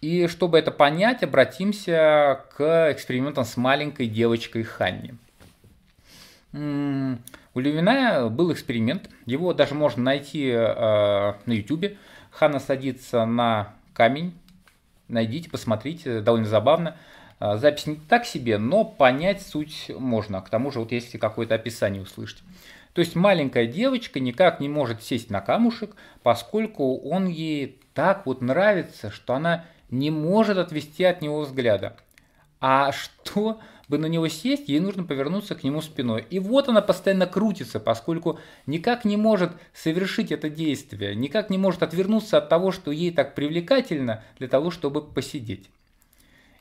И 0.00 0.26
чтобы 0.26 0.58
это 0.58 0.72
понять, 0.72 1.22
обратимся 1.22 2.44
к 2.56 2.90
экспериментам 2.90 3.44
с 3.44 3.56
маленькой 3.56 4.08
девочкой 4.08 4.64
Ханни. 4.64 5.14
У 7.54 7.60
Левина 7.60 8.28
был 8.28 8.52
эксперимент, 8.52 9.10
его 9.26 9.52
даже 9.52 9.74
можно 9.74 10.02
найти 10.02 10.48
э, 10.48 11.34
на 11.44 11.52
YouTube. 11.52 11.96
Ханна 12.30 12.60
садится 12.60 13.26
на 13.26 13.74
камень, 13.92 14.32
найдите, 15.08 15.50
посмотрите, 15.50 16.20
довольно 16.20 16.46
забавно. 16.46 16.96
Э, 17.40 17.56
запись 17.58 17.86
не 17.86 17.96
так 17.96 18.24
себе, 18.24 18.56
но 18.56 18.84
понять 18.84 19.42
суть 19.42 19.90
можно. 19.98 20.40
К 20.40 20.48
тому 20.48 20.70
же, 20.70 20.80
вот 20.80 20.92
если 20.92 21.18
какое-то 21.18 21.54
описание 21.54 22.02
услышать. 22.02 22.42
То 22.94 23.00
есть 23.00 23.16
маленькая 23.16 23.66
девочка 23.66 24.20
никак 24.20 24.60
не 24.60 24.68
может 24.68 25.02
сесть 25.02 25.30
на 25.30 25.40
камушек, 25.40 25.96
поскольку 26.22 26.98
он 26.98 27.26
ей 27.26 27.80
так 27.94 28.26
вот 28.26 28.42
нравится, 28.42 29.10
что 29.10 29.34
она 29.34 29.64
не 29.90 30.10
может 30.10 30.58
отвести 30.58 31.04
от 31.04 31.22
него 31.22 31.40
взгляда. 31.40 31.96
А 32.60 32.92
что 32.92 33.60
бы 33.92 33.98
на 33.98 34.06
него 34.06 34.26
сесть, 34.28 34.70
ей 34.70 34.80
нужно 34.80 35.04
повернуться 35.04 35.54
к 35.54 35.62
нему 35.64 35.82
спиной. 35.82 36.24
И 36.30 36.38
вот 36.38 36.70
она 36.70 36.80
постоянно 36.80 37.26
крутится, 37.26 37.78
поскольку 37.78 38.38
никак 38.64 39.04
не 39.04 39.18
может 39.18 39.52
совершить 39.74 40.32
это 40.32 40.48
действие, 40.48 41.14
никак 41.14 41.50
не 41.50 41.58
может 41.58 41.82
отвернуться 41.82 42.38
от 42.38 42.48
того, 42.48 42.72
что 42.72 42.90
ей 42.90 43.12
так 43.12 43.34
привлекательно 43.34 44.24
для 44.38 44.48
того, 44.48 44.70
чтобы 44.70 45.02
посидеть. 45.02 45.68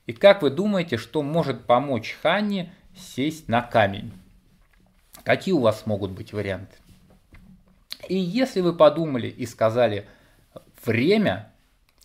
И 0.08 0.12
как 0.12 0.42
вы 0.42 0.50
думаете, 0.50 0.98
что 0.98 1.24
может 1.24 1.64
помочь 1.64 2.18
Ханне 2.22 2.74
сесть 2.98 3.48
на 3.48 3.62
камень? 3.62 4.12
Какие 5.24 5.54
у 5.54 5.60
вас 5.60 5.86
могут 5.86 6.12
быть 6.12 6.34
варианты? 6.34 6.76
И 8.10 8.18
если 8.18 8.60
вы 8.60 8.74
подумали 8.74 9.28
и 9.28 9.46
сказали 9.46 10.06
время, 10.84 11.50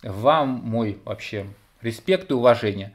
вам 0.03 0.61
мой 0.63 1.01
вообще 1.03 1.47
респект 1.81 2.31
и 2.31 2.33
уважение. 2.33 2.93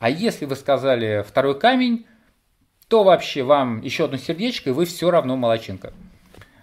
А 0.00 0.08
если 0.08 0.46
вы 0.46 0.56
сказали 0.56 1.22
второй 1.28 1.60
камень, 1.60 2.06
то 2.88 3.04
вообще 3.04 3.42
вам 3.42 3.82
еще 3.82 4.06
одно 4.06 4.16
сердечко, 4.16 4.70
и 4.70 4.72
вы 4.72 4.86
все 4.86 5.10
равно 5.10 5.36
молочинка. 5.36 5.92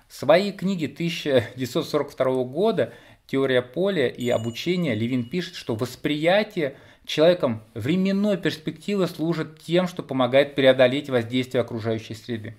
В 0.07 0.15
своей 0.15 0.51
книге 0.51 0.87
1942 0.87 2.43
года 2.45 2.93
«Теория 3.27 3.61
поля 3.61 4.07
и 4.07 4.27
обучения» 4.27 4.95
Левин 4.95 5.29
пишет, 5.29 5.53
что 5.53 5.75
восприятие 5.75 6.77
человеком 7.05 7.61
временной 7.75 8.37
перспективы 8.37 9.05
служит 9.05 9.59
тем, 9.59 9.87
что 9.87 10.01
помогает 10.01 10.55
преодолеть 10.55 11.11
воздействие 11.11 11.61
окружающей 11.61 12.15
среды. 12.15 12.57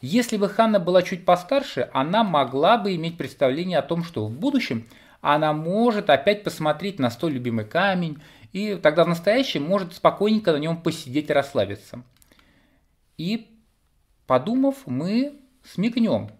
Если 0.00 0.38
бы 0.38 0.48
Ханна 0.48 0.80
была 0.80 1.02
чуть 1.02 1.26
постарше, 1.26 1.90
она 1.92 2.24
могла 2.24 2.78
бы 2.78 2.94
иметь 2.94 3.18
представление 3.18 3.78
о 3.78 3.82
том, 3.82 4.02
что 4.02 4.26
в 4.26 4.30
будущем– 4.32 4.88
она 5.20 5.52
может 5.52 6.10
опять 6.10 6.44
посмотреть 6.44 6.98
на 6.98 7.10
столь 7.10 7.32
любимый 7.32 7.64
камень, 7.64 8.20
и 8.52 8.74
тогда 8.76 9.04
в 9.04 9.08
настоящем 9.08 9.62
может 9.62 9.94
спокойненько 9.94 10.52
на 10.52 10.56
нем 10.56 10.80
посидеть 10.80 11.30
и 11.30 11.32
расслабиться. 11.32 12.02
И 13.18 13.48
подумав, 14.26 14.76
мы 14.86 15.40
смекнем, 15.64 16.30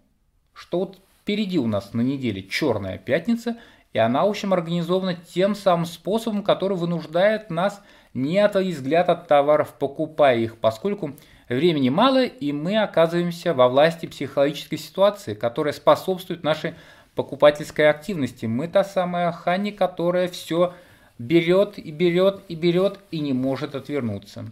что 0.53 0.81
вот 0.81 1.01
впереди 1.21 1.59
у 1.59 1.67
нас 1.67 1.93
на 1.93 2.01
неделе 2.01 2.43
черная 2.43 2.99
пятница, 2.99 3.59
и 3.93 3.99
она, 3.99 4.25
в 4.25 4.29
общем, 4.29 4.53
организована 4.53 5.15
тем 5.15 5.55
самым 5.55 5.87
способом, 5.87 6.43
который 6.43 6.77
вынуждает 6.77 7.51
нас 7.51 7.83
не 8.15 8.39
отводить 8.39 8.77
взгляд 8.77 9.09
от 9.09 9.27
товаров, 9.27 9.75
покупая 9.79 10.39
их, 10.39 10.59
поскольку 10.59 11.17
времени 11.49 11.89
мало, 11.89 12.25
и 12.25 12.53
мы 12.53 12.83
оказываемся 12.83 13.55
во 13.55 13.69
власти 13.69 14.07
психологической 14.07 14.79
ситуации, 14.79 15.35
которая 15.35 15.73
способствует 15.73 16.43
нашей 16.43 16.75
покупательской 17.17 17.91
активности. 17.91 18.47
Мы 18.47 18.69
та 18.69 18.85
самая 18.85 19.33
Хани, 19.33 19.73
которая 19.73 20.29
все 20.29 20.75
берет 21.19 21.79
и 21.79 21.91
берет 21.91 22.43
и 22.47 22.55
берет 22.55 23.01
и 23.11 23.19
не 23.19 23.33
может 23.33 23.75
отвернуться. 23.75 24.45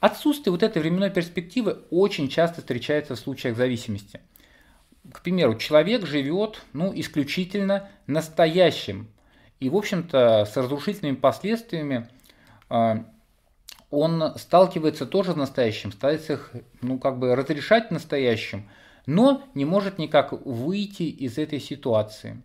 Отсутствие 0.00 0.52
вот 0.52 0.62
этой 0.62 0.82
временной 0.82 1.10
перспективы 1.10 1.78
очень 1.90 2.28
часто 2.28 2.60
встречается 2.60 3.16
в 3.16 3.18
случаях 3.18 3.56
зависимости. 3.56 4.20
К 5.10 5.22
примеру, 5.22 5.56
человек 5.56 6.06
живет 6.06 6.62
ну, 6.74 6.92
исключительно 6.94 7.88
настоящим. 8.06 9.08
И, 9.60 9.70
в 9.70 9.76
общем-то, 9.76 10.44
с 10.44 10.56
разрушительными 10.56 11.16
последствиями 11.16 12.08
э, 12.68 12.96
он 13.90 14.34
сталкивается 14.36 15.06
тоже 15.06 15.32
с 15.32 15.36
настоящим, 15.36 15.90
старается 15.90 16.34
их 16.34 16.50
ну, 16.82 16.98
как 16.98 17.18
бы 17.18 17.34
разрешать 17.34 17.90
настоящим– 17.90 18.68
но 19.06 19.42
не 19.54 19.64
может 19.64 19.98
никак 19.98 20.32
выйти 20.32 21.02
из 21.02 21.38
этой 21.38 21.60
ситуации. 21.60 22.42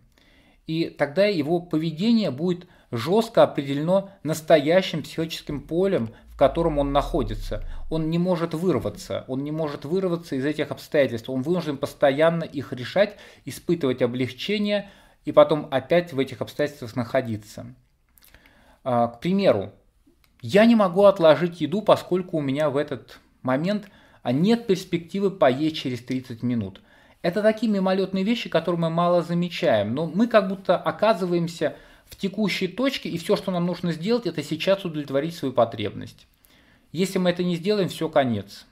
И 0.66 0.88
тогда 0.88 1.26
его 1.26 1.60
поведение 1.60 2.30
будет 2.30 2.66
жестко 2.90 3.42
определено 3.42 4.10
настоящим 4.22 5.02
психическим 5.02 5.62
полем, 5.62 6.10
в 6.28 6.36
котором 6.36 6.78
он 6.78 6.92
находится. 6.92 7.64
Он 7.90 8.08
не 8.10 8.18
может 8.18 8.54
вырваться, 8.54 9.24
он 9.26 9.42
не 9.42 9.50
может 9.50 9.84
вырваться 9.84 10.36
из 10.36 10.44
этих 10.44 10.70
обстоятельств, 10.70 11.28
он 11.28 11.42
вынужден 11.42 11.76
постоянно 11.76 12.44
их 12.44 12.72
решать, 12.72 13.16
испытывать 13.44 14.02
облегчение 14.02 14.90
и 15.24 15.32
потом 15.32 15.68
опять 15.70 16.12
в 16.12 16.18
этих 16.18 16.40
обстоятельствах 16.40 16.94
находиться. 16.94 17.74
А, 18.84 19.08
к 19.08 19.20
примеру, 19.20 19.72
я 20.40 20.64
не 20.64 20.74
могу 20.74 21.04
отложить 21.04 21.60
еду, 21.60 21.82
поскольку 21.82 22.38
у 22.38 22.42
меня 22.42 22.70
в 22.70 22.76
этот 22.76 23.18
момент– 23.42 23.88
а 24.22 24.32
нет 24.32 24.66
перспективы 24.66 25.30
поесть 25.30 25.76
через 25.76 26.00
30 26.00 26.42
минут. 26.42 26.80
Это 27.22 27.42
такие 27.42 27.70
мимолетные 27.70 28.24
вещи, 28.24 28.48
которые 28.48 28.80
мы 28.80 28.90
мало 28.90 29.22
замечаем, 29.22 29.94
но 29.94 30.06
мы 30.06 30.26
как 30.26 30.48
будто 30.48 30.76
оказываемся 30.76 31.76
в 32.06 32.16
текущей 32.16 32.66
точке, 32.66 33.08
и 33.08 33.18
все, 33.18 33.36
что 33.36 33.50
нам 33.50 33.66
нужно 33.66 33.92
сделать, 33.92 34.26
это 34.26 34.42
сейчас 34.42 34.84
удовлетворить 34.84 35.36
свою 35.36 35.52
потребность. 35.52 36.26
Если 36.92 37.18
мы 37.18 37.30
это 37.30 37.44
не 37.44 37.56
сделаем, 37.56 37.88
все, 37.88 38.08
конец. 38.08 38.66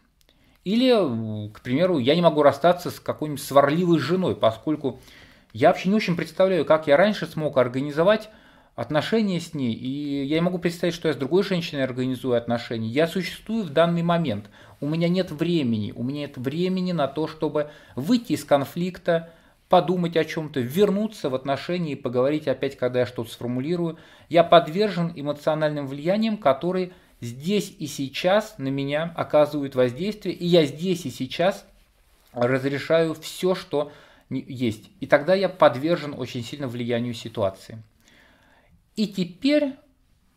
Или, 0.65 0.91
к 1.53 1.61
примеру, 1.61 1.99
я 1.99 2.15
не 2.15 2.21
могу 2.21 2.43
расстаться 2.43 2.91
с 2.91 2.99
какой-нибудь 2.99 3.43
сварливой 3.43 3.99
женой, 3.99 4.35
поскольку 4.35 5.01
я 5.53 5.69
вообще 5.69 5.89
не 5.89 5.95
очень 5.95 6.17
представляю, 6.17 6.65
как 6.65 6.87
я 6.87 6.97
раньше 6.97 7.27
смог 7.27 7.57
организовать 7.57 8.29
отношения 8.79 9.41
с 9.41 9.55
ней, 9.55 9.75
и 9.75 10.23
я 10.23 10.37
не 10.37 10.43
могу 10.43 10.59
представить, 10.59 10.95
что 10.95 11.09
я 11.09 11.15
с 11.15 11.17
другой 11.17 11.43
женщиной 11.43 11.83
организую 11.83 12.37
отношения. 12.37 12.87
Я 12.87 13.09
существую 13.09 13.65
в 13.65 13.71
данный 13.71 14.05
момент. 14.05 14.49
У 14.81 14.87
меня 14.87 15.09
нет 15.09 15.33
времени, 15.33 15.93
у 15.97 16.05
меня 16.05 16.21
нет 16.21 16.37
времени 16.37 16.93
на 16.93 17.09
то, 17.09 17.27
чтобы 17.27 17.71
выйти 17.97 18.35
из 18.35 18.45
конфликта, 18.45 19.31
подумать 19.69 20.17
о 20.17 20.25
чем-то, 20.25 20.61
вернуться 20.61 21.29
в 21.29 21.35
отношения 21.35 21.95
и 21.95 21.97
поговорить 21.97 22.47
опять, 22.47 22.79
когда 22.79 23.01
я 23.01 23.07
что-то 23.07 23.33
сформулирую. 23.33 23.99
Я 24.29 24.45
подвержен 24.45 25.13
эмоциональным 25.13 25.89
влияниям, 25.89 26.37
которые 26.37 26.93
здесь 27.21 27.75
и 27.81 27.89
сейчас 27.89 28.59
на 28.59 28.69
меня 28.69 29.13
оказывают 29.17 29.75
воздействие, 29.75 30.37
и 30.37 30.47
я 30.47 30.65
здесь 30.67 31.05
и 31.05 31.11
сейчас 31.11 31.67
разрешаю 32.33 33.15
все, 33.15 33.57
что 33.57 33.91
есть. 34.31 34.89
И 35.01 35.09
тогда 35.09 35.35
я 35.35 35.49
подвержен 35.49 36.15
очень 36.17 36.45
сильно 36.45 36.69
влиянию 36.69 37.13
ситуации. 37.13 37.83
И 38.99 39.07
теперь 39.07 39.77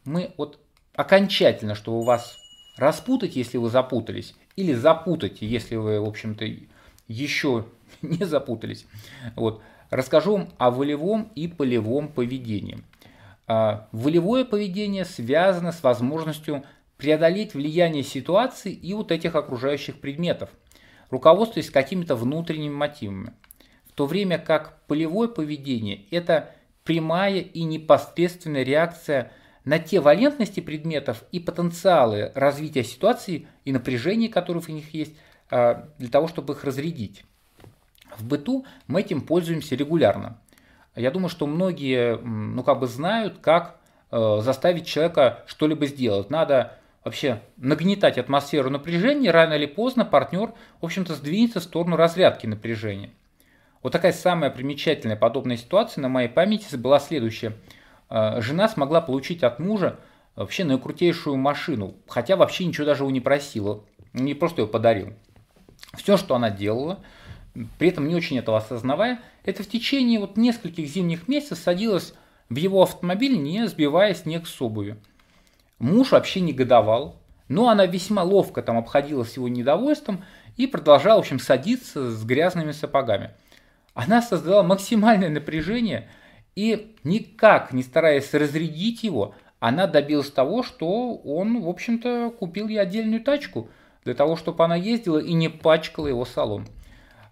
мы 0.05 0.35
вот 0.37 0.59
окончательно, 0.93 1.73
чтобы 1.73 1.97
у 1.97 2.03
вас 2.03 2.37
распутать, 2.77 3.35
если 3.35 3.57
вы 3.57 3.71
запутались, 3.71 4.35
или 4.55 4.73
запутать, 4.73 5.41
если 5.41 5.77
вы, 5.77 5.99
в 5.99 6.07
общем-то, 6.07 6.45
еще 7.07 7.65
не 8.03 8.23
запутались. 8.23 8.85
Вот. 9.35 9.63
Расскажу 9.89 10.33
вам 10.33 10.49
о 10.59 10.69
волевом 10.69 11.31
и 11.33 11.47
полевом 11.47 12.07
поведении. 12.07 12.83
А, 13.47 13.87
волевое 13.91 14.45
поведение 14.45 15.05
связано 15.05 15.71
с 15.71 15.81
возможностью 15.81 16.63
преодолеть 16.97 17.55
влияние 17.55 18.03
ситуации 18.03 18.71
и 18.71 18.93
вот 18.93 19.11
этих 19.11 19.33
окружающих 19.33 19.99
предметов, 19.99 20.51
руководствуясь 21.09 21.71
какими-то 21.71 22.15
внутренними 22.15 22.75
мотивами. 22.75 23.33
В 23.87 23.93
то 23.93 24.05
время 24.05 24.37
как 24.37 24.85
полевое 24.85 25.29
поведение– 25.29 26.05
это 26.11 26.53
прямая 26.91 27.39
и 27.39 27.63
непосредственная 27.63 28.63
реакция 28.63 29.31
на 29.63 29.79
те 29.79 30.01
валентности 30.01 30.59
предметов 30.59 31.23
и 31.31 31.39
потенциалы 31.39 32.33
развития 32.35 32.83
ситуации 32.83 33.47
и 33.63 33.71
напряжения, 33.71 34.27
которые 34.27 34.61
в 34.61 34.67
них 34.67 34.93
есть, 34.93 35.15
а, 35.49 35.87
для 35.99 36.09
того, 36.09 36.27
чтобы 36.27 36.51
их 36.51 36.65
разрядить. 36.65 37.23
В 38.17 38.25
быту 38.25 38.65
мы 38.87 38.99
этим 38.99 39.21
пользуемся 39.21 39.75
регулярно. 39.75 40.41
Я 40.97 41.11
думаю, 41.11 41.29
что 41.29 41.47
многие 41.47 42.17
ну, 42.17 42.61
как 42.61 42.79
бы 42.79 42.87
знают, 42.87 43.37
как 43.37 43.79
э, 44.11 44.39
заставить 44.41 44.85
человека 44.85 45.45
что-либо 45.47 45.85
сделать. 45.85 46.29
Надо 46.29 46.77
вообще 47.05 47.41
нагнетать 47.55 48.17
атмосферу 48.17 48.69
напряжения, 48.69 49.31
рано 49.31 49.53
или 49.53 49.65
поздно 49.65 50.03
партнер, 50.03 50.51
в 50.81 50.85
общем-то, 50.85 51.15
сдвинется 51.15 51.61
в 51.61 51.63
сторону 51.63 51.95
разрядки 51.95 52.47
напряжения. 52.47 53.11
Вот 53.83 53.91
такая 53.91 54.13
самая 54.13 54.51
примечательная 54.51 55.15
подобная 55.15 55.57
ситуация 55.57 56.01
на 56.01 56.09
моей 56.09 56.29
памяти 56.29 56.75
была 56.75 56.99
следующая. 56.99 57.57
Э, 58.09 58.41
жена 58.41 58.69
смогла 58.69 59.01
получить 59.01 59.43
от 59.43 59.59
мужа 59.59 59.99
вообще 60.35 60.63
наикрутейшую 60.63 61.37
машину, 61.37 61.95
хотя 62.07 62.35
вообще 62.35 62.65
ничего 62.65 62.85
даже 62.85 63.03
его 63.03 63.11
не 63.11 63.19
просила, 63.19 63.83
не 64.13 64.33
просто 64.33 64.61
ее 64.61 64.67
подарил. 64.67 65.13
Все, 65.95 66.17
что 66.17 66.35
она 66.35 66.49
делала, 66.49 66.99
при 67.79 67.89
этом 67.89 68.07
не 68.07 68.15
очень 68.15 68.37
этого 68.37 68.57
осознавая, 68.57 69.19
это 69.43 69.63
в 69.63 69.67
течение 69.67 70.19
вот 70.19 70.37
нескольких 70.37 70.87
зимних 70.87 71.27
месяцев 71.27 71.57
садилась 71.57 72.13
в 72.49 72.55
его 72.55 72.83
автомобиль, 72.83 73.41
не 73.41 73.67
сбивая 73.67 74.13
снег 74.13 74.47
с 74.47 74.61
обуви. 74.61 74.97
Муж 75.79 76.11
вообще 76.11 76.41
негодовал, 76.41 77.19
но 77.47 77.69
она 77.69 77.85
весьма 77.85 78.23
ловко 78.23 78.61
там 78.61 78.77
обходилась 78.77 79.35
его 79.35 79.47
недовольством 79.47 80.23
и 80.55 80.67
продолжала, 80.67 81.17
в 81.17 81.21
общем, 81.21 81.39
садиться 81.39 82.11
с 82.11 82.23
грязными 82.23 82.71
сапогами. 82.71 83.31
Она 83.93 84.21
создала 84.21 84.63
максимальное 84.63 85.29
напряжение 85.29 86.09
и 86.55 86.95
никак 87.03 87.73
не 87.73 87.83
стараясь 87.83 88.33
разрядить 88.33 89.03
его, 89.03 89.35
она 89.59 89.85
добилась 89.85 90.31
того, 90.31 90.63
что 90.63 91.15
он, 91.15 91.61
в 91.61 91.69
общем-то, 91.69 92.33
купил 92.37 92.67
ей 92.67 92.81
отдельную 92.81 93.23
тачку 93.23 93.69
для 94.03 94.15
того, 94.15 94.35
чтобы 94.35 94.63
она 94.63 94.75
ездила 94.75 95.19
и 95.19 95.33
не 95.33 95.49
пачкала 95.49 96.07
его 96.07 96.25
салон. 96.25 96.67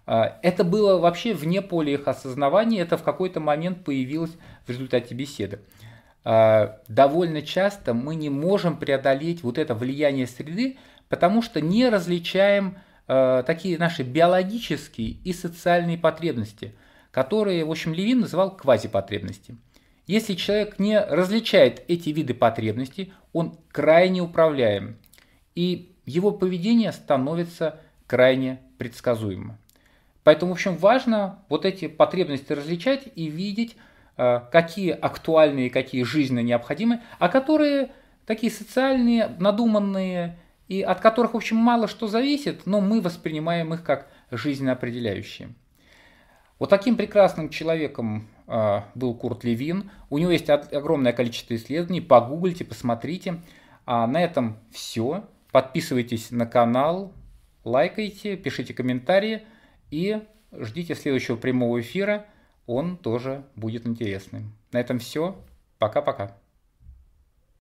А, 0.06 0.38
это 0.42 0.62
было 0.64 0.98
вообще 0.98 1.34
вне 1.34 1.60
поля 1.60 1.92
их 1.92 2.06
осознавания, 2.06 2.82
это 2.82 2.96
в 2.96 3.02
какой-то 3.02 3.40
момент 3.40 3.84
появилось 3.84 4.32
в 4.66 4.70
результате 4.70 5.14
беседы. 5.14 5.60
А, 6.22 6.78
довольно 6.88 7.42
часто 7.42 7.94
мы 7.94 8.14
не 8.14 8.30
можем 8.30 8.76
преодолеть 8.76 9.42
вот 9.42 9.58
это 9.58 9.74
влияние 9.74 10.26
среды, 10.26 10.78
потому 11.08 11.42
что 11.42 11.60
не 11.60 11.88
различаем 11.88 12.78
а, 13.12 13.42
такие 13.42 13.76
наши 13.76 14.04
биологические 14.04 15.16
и 15.24 15.32
социальные 15.32 15.98
потребности, 15.98 16.76
которые, 17.10 17.64
в 17.64 17.70
общем, 17.72 17.92
Левин 17.92 18.20
называл 18.20 18.56
квазипотребности. 18.56 19.56
Если 20.06 20.34
человек 20.34 20.78
не 20.78 20.96
различает 20.96 21.82
эти 21.88 22.10
виды 22.10 22.34
потребностей, 22.34 23.12
он 23.32 23.58
крайне 23.72 24.20
управляем, 24.20 24.96
и 25.56 25.92
его 26.06 26.30
поведение 26.30 26.92
становится 26.92 27.80
крайне 28.06 28.60
предсказуемым. 28.78 29.58
Поэтому, 30.22 30.52
в 30.52 30.54
общем, 30.54 30.76
важно 30.76 31.40
вот 31.48 31.64
эти 31.64 31.88
потребности 31.88 32.52
различать 32.52 33.08
и 33.16 33.26
видеть, 33.26 33.76
э, 34.18 34.40
какие 34.52 34.92
актуальные, 34.92 35.70
какие 35.70 36.04
жизненно 36.04 36.44
необходимы, 36.44 37.00
а 37.18 37.28
которые 37.28 37.90
такие 38.24 38.52
социальные, 38.52 39.34
надуманные, 39.40 40.38
и 40.70 40.82
от 40.82 41.00
которых, 41.00 41.34
в 41.34 41.36
общем, 41.36 41.56
мало 41.56 41.88
что 41.88 42.06
зависит, 42.06 42.64
но 42.64 42.80
мы 42.80 43.00
воспринимаем 43.00 43.74
их 43.74 43.82
как 43.82 44.06
жизненно 44.30 44.70
определяющие. 44.70 45.52
Вот 46.60 46.70
таким 46.70 46.96
прекрасным 46.96 47.48
человеком 47.48 48.28
э, 48.46 48.82
был 48.94 49.14
Курт 49.14 49.42
Левин. 49.42 49.90
У 50.10 50.18
него 50.18 50.30
есть 50.30 50.48
огромное 50.48 51.12
количество 51.12 51.56
исследований. 51.56 52.00
Погуглите, 52.00 52.64
посмотрите. 52.64 53.40
А 53.84 54.06
на 54.06 54.22
этом 54.22 54.58
все. 54.70 55.24
Подписывайтесь 55.50 56.30
на 56.30 56.46
канал, 56.46 57.12
лайкайте, 57.64 58.36
пишите 58.36 58.72
комментарии 58.72 59.42
и 59.90 60.22
ждите 60.52 60.94
следующего 60.94 61.34
прямого 61.34 61.80
эфира. 61.80 62.26
Он 62.66 62.96
тоже 62.96 63.44
будет 63.56 63.88
интересным. 63.88 64.54
На 64.70 64.78
этом 64.78 65.00
все. 65.00 65.36
Пока-пока. 65.80 66.39